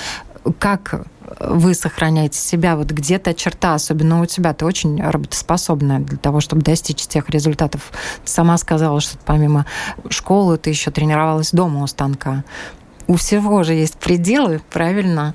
как 0.59 1.07
вы 1.41 1.75
сохраняете 1.75 2.39
себя, 2.39 2.77
вот 2.77 2.91
где-то 2.91 3.35
черта, 3.35 3.75
особенно 3.75 4.21
у 4.21 4.27
тебя, 4.27 4.55
ты 4.55 4.65
очень 4.65 5.03
работоспособная 5.03 5.99
для 6.01 6.17
того, 6.17 6.41
чтобы 6.41 6.63
достичь 6.63 7.07
тех 7.07 7.29
результатов. 7.31 7.93
Ты 8.25 8.31
сама 8.31 8.57
сказала, 8.59 9.01
что 9.01 9.19
помимо 9.25 9.67
школы 10.09 10.57
ты 10.57 10.71
еще 10.71 10.91
тренировалась 10.91 11.51
дома 11.53 11.83
у 11.83 11.87
станка. 11.87 12.45
У 13.07 13.17
всего 13.17 13.63
же 13.63 13.75
есть 13.75 13.97
пределы, 13.97 14.61
правильно? 14.71 15.35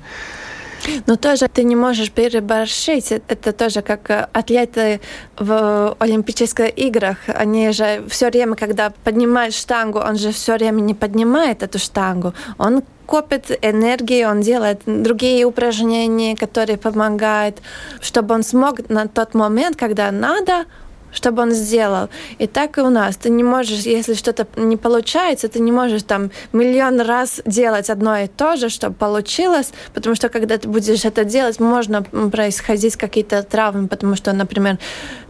Но 1.06 1.16
тоже 1.16 1.48
ты 1.48 1.64
не 1.64 1.76
можешь 1.76 2.10
переборщить. 2.10 3.12
Это 3.12 3.52
тоже 3.52 3.82
как 3.82 4.10
э, 4.10 4.26
атлеты 4.32 5.00
в 5.38 5.96
Олимпийских 5.98 6.76
играх. 6.78 7.18
Они 7.26 7.72
же 7.72 8.04
все 8.08 8.30
время, 8.30 8.54
когда 8.56 8.92
поднимают 9.04 9.54
штангу, 9.54 9.98
он 9.98 10.16
же 10.16 10.32
все 10.32 10.54
время 10.54 10.80
не 10.80 10.94
поднимает 10.94 11.62
эту 11.62 11.78
штангу. 11.78 12.34
Он 12.58 12.82
копит 13.06 13.50
энергию, 13.62 14.30
он 14.30 14.40
делает 14.40 14.80
другие 14.86 15.44
упражнения, 15.44 16.36
которые 16.36 16.78
помогают, 16.78 17.60
чтобы 18.00 18.34
он 18.34 18.42
смог 18.42 18.88
на 18.88 19.06
тот 19.06 19.34
момент, 19.34 19.76
когда 19.76 20.10
надо, 20.10 20.64
чтобы 21.12 21.42
он 21.42 21.52
сделал. 21.52 22.08
И 22.38 22.46
так 22.46 22.78
и 22.78 22.80
у 22.80 22.90
нас. 22.90 23.16
Ты 23.16 23.30
не 23.30 23.44
можешь, 23.44 23.80
если 23.80 24.14
что-то 24.14 24.46
не 24.56 24.76
получается, 24.76 25.48
ты 25.48 25.60
не 25.60 25.72
можешь 25.72 26.02
там 26.02 26.30
миллион 26.52 27.00
раз 27.00 27.40
делать 27.46 27.90
одно 27.90 28.18
и 28.18 28.26
то 28.26 28.56
же, 28.56 28.68
чтобы 28.68 28.94
получилось, 28.94 29.72
потому 29.94 30.14
что 30.14 30.28
когда 30.28 30.58
ты 30.58 30.68
будешь 30.68 31.04
это 31.04 31.24
делать, 31.24 31.60
можно 31.60 32.02
происходить 32.02 32.96
какие-то 32.96 33.42
травмы, 33.42 33.88
потому 33.88 34.16
что, 34.16 34.32
например, 34.32 34.78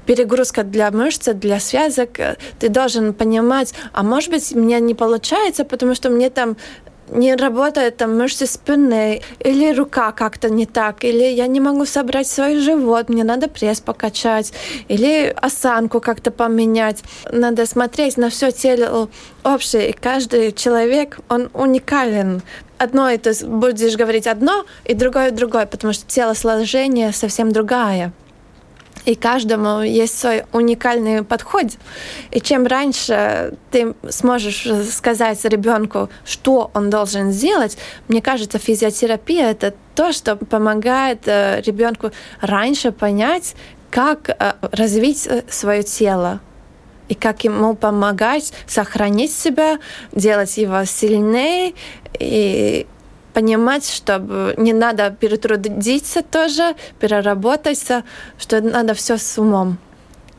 перегрузка 0.07 0.65
для 0.65 0.91
мышц, 0.91 1.29
для 1.35 1.61
связок, 1.61 2.19
ты 2.59 2.69
должен 2.69 3.13
понимать, 3.15 3.75
а 3.93 4.03
может 4.03 4.31
быть, 4.31 4.53
мне 4.53 4.81
не 4.81 4.95
получается, 4.95 5.65
потому 5.65 5.95
что 5.95 6.11
мне 6.11 6.31
там 6.31 6.57
не 7.13 7.35
работает 7.35 7.97
там 7.99 8.17
мышцы 8.19 8.47
спины, 8.47 9.23
или 9.39 9.73
рука 9.73 10.13
как-то 10.13 10.51
не 10.51 10.67
так, 10.67 11.05
или 11.05 11.25
я 11.25 11.47
не 11.47 11.61
могу 11.61 11.85
собрать 11.85 12.27
свой 12.27 12.59
живот, 12.59 13.09
мне 13.09 13.25
надо 13.25 13.49
пресс 13.49 13.81
покачать, 13.81 14.53
или 14.89 15.35
осанку 15.37 16.01
как-то 16.01 16.31
поменять. 16.31 17.03
Надо 17.31 17.67
смотреть 17.67 18.17
на 18.17 18.31
все 18.31 18.51
тело 18.51 19.09
общее, 19.45 19.91
и 19.91 19.93
каждый 19.93 20.53
человек, 20.53 21.19
он 21.29 21.51
уникален. 21.53 22.43
Одно 22.79 23.09
это 23.09 23.33
будешь 23.47 23.97
говорить 23.97 24.27
одно, 24.27 24.65
и 24.85 24.95
другое 24.95 25.31
другое, 25.31 25.67
потому 25.67 25.93
что 25.93 26.05
телосложение 26.07 27.13
совсем 27.13 27.53
другое. 27.53 28.13
И 29.05 29.15
каждому 29.15 29.83
есть 29.83 30.19
свой 30.19 30.45
уникальный 30.53 31.25
подход. 31.25 31.67
И 32.31 32.41
чем 32.41 32.67
раньше 32.67 33.55
ты 33.71 33.95
сможешь 34.09 34.67
сказать 34.91 35.45
ребенку, 35.45 36.09
что 36.25 36.71
он 36.75 36.91
должен 36.91 37.33
сделать, 37.33 37.77
мне 38.09 38.23
кажется, 38.23 38.59
физиотерапия 38.59 39.51
это 39.51 39.75
то, 39.95 40.13
что 40.13 40.37
помогает 40.37 41.27
э, 41.27 41.61
ребенку 41.63 42.13
раньше 42.41 42.93
понять, 42.93 43.55
как 43.91 44.31
э, 44.31 44.55
развить 44.73 45.27
э, 45.27 45.43
свое 45.49 45.83
тело 45.83 46.41
и 47.09 47.15
как 47.15 47.45
ему 47.45 47.75
помогать 47.75 48.55
сохранить 48.67 49.33
себя, 49.35 49.79
делать 50.13 50.57
его 50.57 50.85
сильнее 50.85 51.75
и 52.19 52.87
понимать, 53.33 53.89
что 53.89 54.55
не 54.57 54.73
надо 54.73 55.11
перетрудиться 55.11 56.23
тоже, 56.23 56.75
переработаться, 57.01 58.05
что 58.39 58.61
надо 58.61 58.95
все 58.95 59.19
с 59.19 59.39
умом 59.39 59.79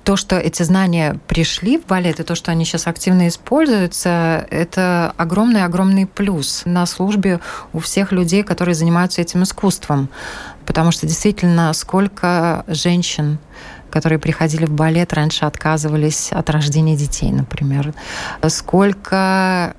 то, 0.03 0.17
что 0.17 0.37
эти 0.37 0.63
знания 0.63 1.19
пришли 1.27 1.77
в 1.77 1.85
балет, 1.85 2.19
и 2.19 2.23
то, 2.23 2.35
что 2.35 2.51
они 2.51 2.65
сейчас 2.65 2.87
активно 2.87 3.27
используются, 3.27 4.45
это 4.49 5.13
огромный-огромный 5.17 6.05
плюс 6.05 6.63
на 6.65 6.85
службе 6.85 7.39
у 7.71 7.79
всех 7.79 8.11
людей, 8.11 8.43
которые 8.43 8.75
занимаются 8.75 9.21
этим 9.21 9.43
искусством. 9.43 10.09
Потому 10.65 10.91
что 10.91 11.07
действительно, 11.07 11.71
сколько 11.73 12.63
женщин 12.67 13.39
которые 13.89 14.17
приходили 14.17 14.65
в 14.65 14.71
балет, 14.71 15.13
раньше 15.13 15.45
отказывались 15.45 16.31
от 16.31 16.49
рождения 16.49 16.95
детей, 16.95 17.31
например. 17.31 17.93
Сколько 18.47 19.75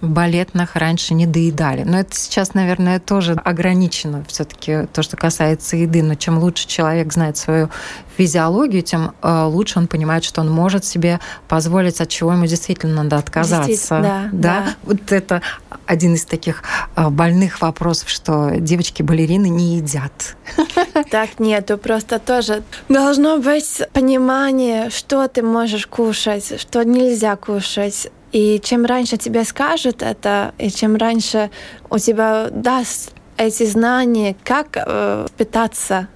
балетных 0.00 0.76
раньше 0.76 1.14
не 1.14 1.26
доедали. 1.26 1.82
Но 1.84 1.98
это 1.98 2.14
сейчас, 2.14 2.54
наверное, 2.54 3.00
тоже 3.00 3.32
ограничено 3.32 4.24
все-таки 4.28 4.86
то, 4.92 5.02
что 5.02 5.16
касается 5.16 5.76
еды. 5.76 6.02
Но 6.02 6.14
чем 6.14 6.38
лучше 6.38 6.66
человек 6.66 7.12
знает 7.12 7.36
свою 7.36 7.70
физиологию, 8.16 8.82
тем 8.82 9.12
э, 9.22 9.44
лучше 9.44 9.78
он 9.78 9.86
понимает, 9.86 10.24
что 10.24 10.40
он 10.40 10.50
может 10.50 10.84
себе 10.84 11.20
позволить, 11.46 12.00
от 12.00 12.08
чего 12.08 12.32
ему 12.32 12.46
действительно 12.46 13.02
надо 13.04 13.16
отказаться. 13.16 14.00
Да, 14.00 14.28
да? 14.30 14.30
да. 14.32 14.64
Вот 14.82 15.12
это 15.12 15.42
один 15.86 16.14
из 16.14 16.24
таких 16.24 16.62
э, 16.96 17.08
больных 17.08 17.60
вопросов, 17.60 18.08
что 18.08 18.56
девочки-балерины 18.58 19.48
не 19.48 19.76
едят. 19.76 20.36
Так 21.10 21.38
нету, 21.38 21.78
просто 21.78 22.18
тоже 22.18 22.62
должно 22.88 23.38
быть 23.38 23.82
понимание, 23.92 24.90
что 24.90 25.26
ты 25.28 25.42
можешь 25.42 25.86
кушать, 25.86 26.60
что 26.60 26.82
нельзя 26.82 27.36
кушать 27.36 28.08
и 28.32 28.60
чем 28.62 28.84
раньше 28.84 29.16
тебе 29.16 29.44
скажут 29.44 30.02
это, 30.02 30.52
и 30.58 30.70
чем 30.70 30.96
раньше 30.96 31.50
у 31.90 31.98
тебя 31.98 32.48
даст 32.50 33.12
эти 33.36 33.64
знания, 33.64 34.36
как 34.44 34.76
э, 34.76 35.26
питаться, 35.36 36.08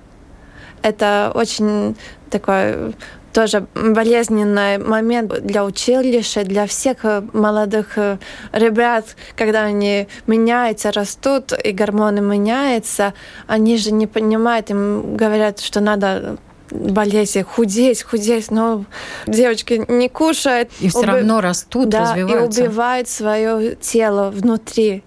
это 0.82 1.32
очень 1.34 1.96
такой 2.30 2.94
тоже 3.32 3.66
болезненный 3.74 4.78
момент 4.78 5.42
для 5.42 5.64
училища, 5.64 6.44
для 6.44 6.66
всех 6.66 7.04
э, 7.04 7.22
молодых 7.32 7.96
э, 7.96 8.18
ребят, 8.52 9.16
когда 9.36 9.62
они 9.62 10.08
меняются, 10.26 10.92
растут, 10.92 11.52
и 11.64 11.72
гормоны 11.72 12.20
меняются, 12.20 13.14
они 13.46 13.76
же 13.78 13.92
не 13.92 14.06
понимают, 14.06 14.70
им 14.70 15.16
говорят, 15.16 15.60
что 15.60 15.80
надо 15.80 16.36
болезни, 16.72 17.42
худеть, 17.42 18.02
худеть, 18.02 18.50
но 18.50 18.84
девочки 19.26 19.84
не 19.88 20.08
кушают. 20.08 20.70
И 20.80 20.88
все 20.88 21.00
уби... 21.00 21.08
равно 21.08 21.40
растут, 21.40 21.88
да, 21.88 22.12
развиваются. 22.12 22.62
и 22.62 22.66
убивают 22.66 23.08
свое 23.08 23.76
тело 23.76 24.30
внутри. 24.30 25.02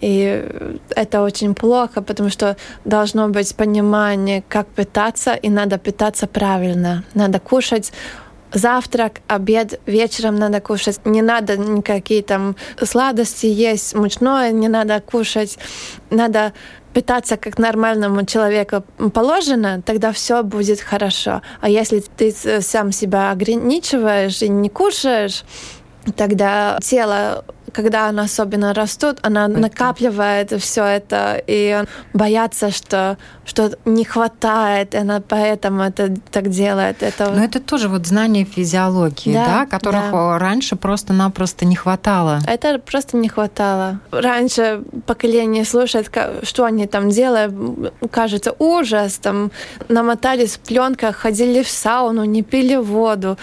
И 0.00 0.44
это 0.90 1.22
очень 1.22 1.54
плохо, 1.54 2.02
потому 2.02 2.28
что 2.28 2.56
должно 2.84 3.28
быть 3.28 3.54
понимание, 3.56 4.44
как 4.46 4.66
питаться, 4.66 5.32
и 5.34 5.48
надо 5.48 5.78
питаться 5.78 6.26
правильно. 6.26 7.04
Надо 7.14 7.40
кушать 7.40 7.92
завтрак, 8.52 9.20
обед, 9.28 9.80
вечером 9.86 10.36
надо 10.36 10.60
кушать. 10.60 11.00
Не 11.04 11.22
надо 11.22 11.56
никакие 11.56 12.22
там 12.22 12.56
сладости 12.82 13.46
есть, 13.46 13.94
мучное 13.94 14.52
не 14.52 14.68
надо 14.68 15.00
кушать. 15.00 15.58
Надо 16.10 16.52
питаться 16.92 17.36
как 17.36 17.58
нормальному 17.58 18.24
человеку 18.24 18.82
положено, 19.12 19.82
тогда 19.82 20.12
все 20.12 20.42
будет 20.42 20.80
хорошо. 20.80 21.42
А 21.60 21.68
если 21.68 22.00
ты 22.00 22.32
сам 22.62 22.90
себя 22.90 23.30
ограничиваешь 23.30 24.40
и 24.40 24.48
не 24.48 24.70
кушаешь, 24.70 25.44
тогда 26.16 26.78
тело 26.80 27.44
когда 27.72 28.08
она 28.08 28.24
особенно 28.24 28.74
растут, 28.74 29.18
она 29.22 29.48
накапливает 29.48 30.52
все 30.62 30.84
это 30.84 31.42
и 31.46 31.84
боятся, 32.12 32.70
что 32.70 33.16
что 33.46 33.70
не 33.84 34.04
хватает, 34.04 34.94
и 34.94 34.98
она 34.98 35.22
поэтому 35.26 35.82
это 35.82 36.14
так 36.30 36.50
делает. 36.50 37.02
Это... 37.02 37.30
Но 37.30 37.44
это 37.44 37.60
тоже 37.60 37.88
вот 37.88 38.06
знание 38.06 38.44
физиологии, 38.44 39.32
да, 39.32 39.46
да 39.46 39.66
которых 39.66 40.10
да. 40.10 40.38
раньше 40.38 40.74
просто-напросто 40.74 41.64
не 41.64 41.76
хватало. 41.76 42.40
Это 42.46 42.78
просто 42.78 43.16
не 43.16 43.28
хватало. 43.28 44.00
Раньше 44.10 44.82
поколение 45.06 45.64
слушает, 45.64 46.10
что 46.42 46.64
они 46.64 46.86
там 46.88 47.08
делают, 47.10 47.54
кажется 48.10 48.54
ужас, 48.58 49.18
там 49.18 49.52
намотались 49.88 50.56
в 50.56 50.60
пленках, 50.60 51.16
ходили 51.16 51.62
в 51.62 51.68
сауну, 51.68 52.24
не 52.24 52.42
пили 52.42 52.74
воду, 52.74 53.38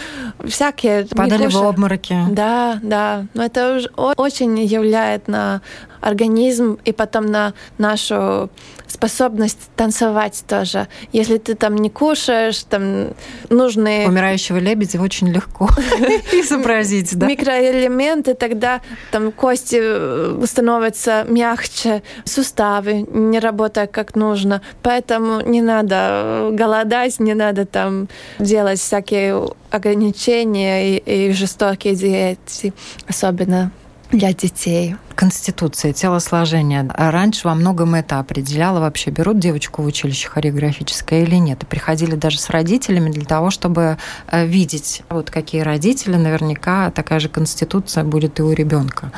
всякие. 0.45 1.05
Падали 1.05 1.47
в 1.47 1.55
обмороки. 1.55 2.17
Да, 2.29 2.79
да. 2.83 3.25
Но 3.33 3.43
это 3.43 3.79
очень 4.17 4.60
являет 4.60 5.28
на 5.28 5.62
организм 6.02 6.78
и 6.84 6.91
потом 6.91 7.28
на 7.28 7.54
нашу 7.78 8.49
способность 8.88 9.69
танцевать 9.76 10.43
тоже. 10.47 10.88
Если 11.12 11.38
ты 11.38 11.56
там 11.56 11.76
не 11.76 11.89
кушаешь, 11.89 12.63
там 12.63 13.13
нужны... 13.49 14.06
Умирающего 14.08 14.58
лебедя 14.58 15.02
очень 15.02 15.30
легко 15.30 15.67
изобразить, 16.32 17.17
да? 17.17 17.28
Микроэлементы, 17.28 18.34
тогда 18.34 18.82
там 19.12 19.32
кости 19.32 19.80
э, 19.82 20.45
становятся 20.45 21.26
мягче, 21.28 22.04
суставы 22.26 23.02
не 23.02 23.39
работают 23.39 23.91
как 23.91 24.15
нужно. 24.15 24.62
Поэтому 24.82 25.41
не 25.41 25.62
надо 25.62 25.95
э, 25.95 26.49
голодать, 26.52 27.19
не 27.19 27.34
надо 27.34 27.65
там 27.65 28.10
делать 28.39 28.80
всякие 28.80 29.47
ограничения 29.71 30.97
и, 30.97 31.30
и 31.30 31.34
жестокие 31.34 31.95
диеты, 31.95 32.73
особенно 33.08 33.71
для 34.17 34.34
детей. 34.34 34.95
Конституция, 35.15 35.93
телосложение. 35.93 36.89
А 36.93 37.12
раньше 37.12 37.47
во 37.47 37.56
многом 37.56 37.95
это 37.95 38.19
определяло 38.19 38.80
вообще, 38.80 39.12
берут 39.12 39.39
девочку 39.39 39.82
в 39.82 39.86
училище 39.86 40.30
хореографическое 40.30 41.23
или 41.23 41.36
нет. 41.36 41.63
И 41.63 41.65
приходили 41.65 42.15
даже 42.15 42.39
с 42.39 42.49
родителями 42.49 43.10
для 43.12 43.26
того, 43.26 43.49
чтобы 43.49 43.97
э, 44.28 44.45
видеть, 44.45 45.02
вот 45.10 45.30
какие 45.30 45.62
родители, 45.62 46.15
наверняка 46.15 46.91
такая 46.91 47.19
же 47.19 47.30
конституция 47.30 48.04
будет 48.04 48.39
и 48.39 48.43
у 48.43 48.52
ребенка. 48.52 49.12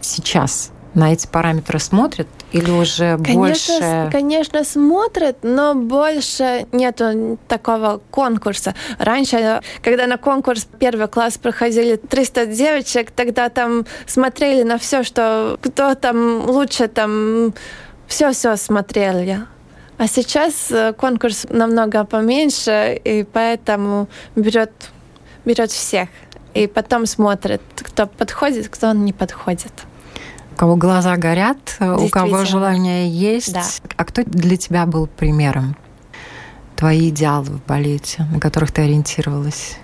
Сейчас 0.00 0.70
на 0.94 1.12
эти 1.12 1.26
параметры 1.26 1.78
смотрят 1.78 2.26
или 2.52 2.70
уже 2.70 3.16
конечно, 3.18 3.78
больше? 3.78 4.08
Конечно, 4.10 4.64
смотрят, 4.64 5.38
но 5.42 5.74
больше 5.74 6.66
нету 6.72 7.38
такого 7.48 8.00
конкурса. 8.10 8.74
Раньше, 8.98 9.60
когда 9.82 10.06
на 10.06 10.16
конкурс 10.16 10.66
первый 10.78 11.08
класс 11.08 11.38
проходили 11.38 11.96
300 11.96 12.46
девочек, 12.46 13.10
тогда 13.12 13.48
там 13.48 13.86
смотрели 14.06 14.62
на 14.62 14.78
все, 14.78 15.02
что 15.02 15.58
кто 15.62 15.94
там 15.94 16.48
лучше, 16.48 16.88
там 16.88 17.54
все-все 18.08 18.56
смотрели. 18.56 19.40
А 19.96 20.08
сейчас 20.08 20.70
э, 20.70 20.94
конкурс 20.94 21.46
намного 21.50 22.04
поменьше, 22.04 22.98
и 23.04 23.22
поэтому 23.22 24.08
берет, 24.34 24.72
берет 25.44 25.70
всех. 25.70 26.08
И 26.54 26.66
потом 26.66 27.06
смотрит, 27.06 27.60
кто 27.76 28.06
подходит, 28.06 28.68
кто 28.68 28.92
не 28.92 29.12
подходит 29.12 29.72
кого 30.60 30.76
глаза 30.76 31.16
горят, 31.16 31.56
у 31.80 32.10
кого 32.10 32.44
желание 32.44 33.08
есть. 33.08 33.54
Да. 33.54 33.64
А 33.96 34.04
кто 34.04 34.22
для 34.24 34.58
тебя 34.58 34.84
был 34.84 35.06
примером? 35.06 35.74
Твои 36.76 37.08
идеалы 37.08 37.44
в 37.44 37.66
балете, 37.66 38.26
на 38.30 38.40
которых 38.40 38.70
ты 38.70 38.82
ориентировалась? 38.82 39.78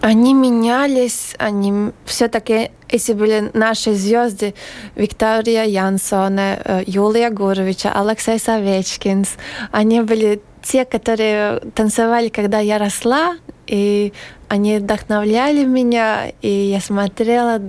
Они 0.00 0.34
менялись, 0.34 1.34
они 1.36 1.90
все-таки, 2.04 2.70
если 2.92 3.12
были 3.12 3.50
наши 3.54 3.94
звезды, 3.94 4.54
Виктория 4.94 5.64
Янсоне, 5.64 6.60
э, 6.64 6.82
Юлия 6.86 7.30
Гуровича, 7.30 7.92
Алексей 7.92 8.38
Савечкинс, 8.38 9.30
они 9.72 10.00
были 10.02 10.40
те, 10.62 10.84
которые 10.84 11.58
танцевали, 11.74 12.28
когда 12.28 12.60
я 12.60 12.78
росла, 12.78 13.34
и 13.66 14.12
они 14.48 14.78
вдохновляли 14.78 15.64
меня, 15.64 16.30
и 16.40 16.70
я 16.70 16.80
смотрела, 16.80 17.60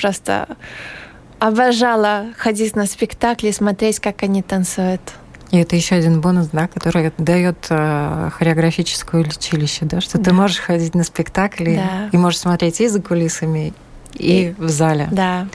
просто 0.00 0.48
обожала 1.40 2.26
ходить 2.36 2.76
на 2.76 2.86
спектакли 2.86 3.50
смотреть, 3.50 3.98
как 3.98 4.22
они 4.22 4.42
танцуют. 4.42 5.00
И 5.50 5.58
это 5.58 5.74
еще 5.74 5.96
один 5.96 6.20
бонус, 6.20 6.48
да, 6.52 6.68
который 6.68 7.12
дает 7.18 7.66
э, 7.70 8.30
хореографическое 8.32 9.22
училище, 9.22 9.84
да, 9.84 10.00
что 10.00 10.18
да. 10.18 10.24
ты 10.24 10.32
можешь 10.32 10.58
ходить 10.58 10.94
на 10.94 11.02
спектакли 11.02 11.76
да. 11.76 12.08
и 12.12 12.16
можешь 12.16 12.38
смотреть 12.38 12.80
и 12.80 12.86
за 12.86 13.02
кулисами, 13.02 13.72
и, 14.14 14.50
и 14.50 14.54
в 14.56 14.68
зале. 14.68 15.08
Да. 15.10 15.48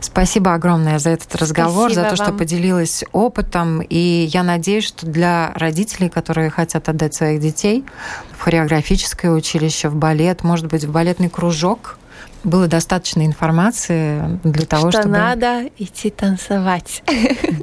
Спасибо 0.00 0.54
огромное 0.54 0.98
за 0.98 1.10
этот 1.10 1.34
разговор, 1.36 1.90
Спасибо 1.90 1.94
за 1.94 2.16
то, 2.16 2.22
вам. 2.22 2.28
что 2.28 2.38
поделилась 2.38 3.04
опытом. 3.12 3.82
И 3.82 4.28
я 4.32 4.42
надеюсь, 4.42 4.84
что 4.84 5.04
для 5.04 5.52
родителей, 5.54 6.08
которые 6.08 6.48
хотят 6.48 6.88
отдать 6.88 7.12
своих 7.12 7.40
детей 7.40 7.84
в 8.32 8.40
хореографическое 8.40 9.30
училище, 9.30 9.90
в 9.90 9.96
балет, 9.96 10.42
может 10.44 10.66
быть, 10.66 10.84
в 10.84 10.90
балетный 10.90 11.28
кружок, 11.28 11.98
было 12.44 12.66
достаточно 12.66 13.24
информации 13.26 14.38
для 14.44 14.66
того, 14.66 14.90
что 14.90 15.02
чтобы... 15.02 15.16
надо 15.16 15.68
идти 15.78 16.10
танцевать. 16.10 17.02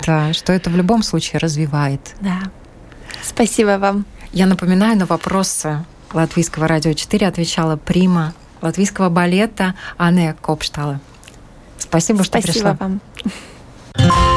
Да, 0.05 0.31
что 0.33 0.53
это 0.53 0.69
в 0.69 0.75
любом 0.75 1.03
случае 1.03 1.39
развивает. 1.39 2.15
Да. 2.21 2.39
Спасибо 3.23 3.77
вам. 3.77 4.05
Я 4.31 4.45
напоминаю, 4.45 4.97
на 4.97 5.05
вопросы 5.05 5.83
Латвийского 6.13 6.67
радио 6.67 6.93
4 6.93 7.27
отвечала 7.27 7.75
прима 7.75 8.33
латвийского 8.61 9.09
балета 9.09 9.75
Анне 9.97 10.35
Копштала. 10.41 10.99
Спасибо, 11.77 12.23
что 12.23 12.39
Спасибо 12.39 12.75
пришла. 12.75 12.77
вам. 13.95 14.36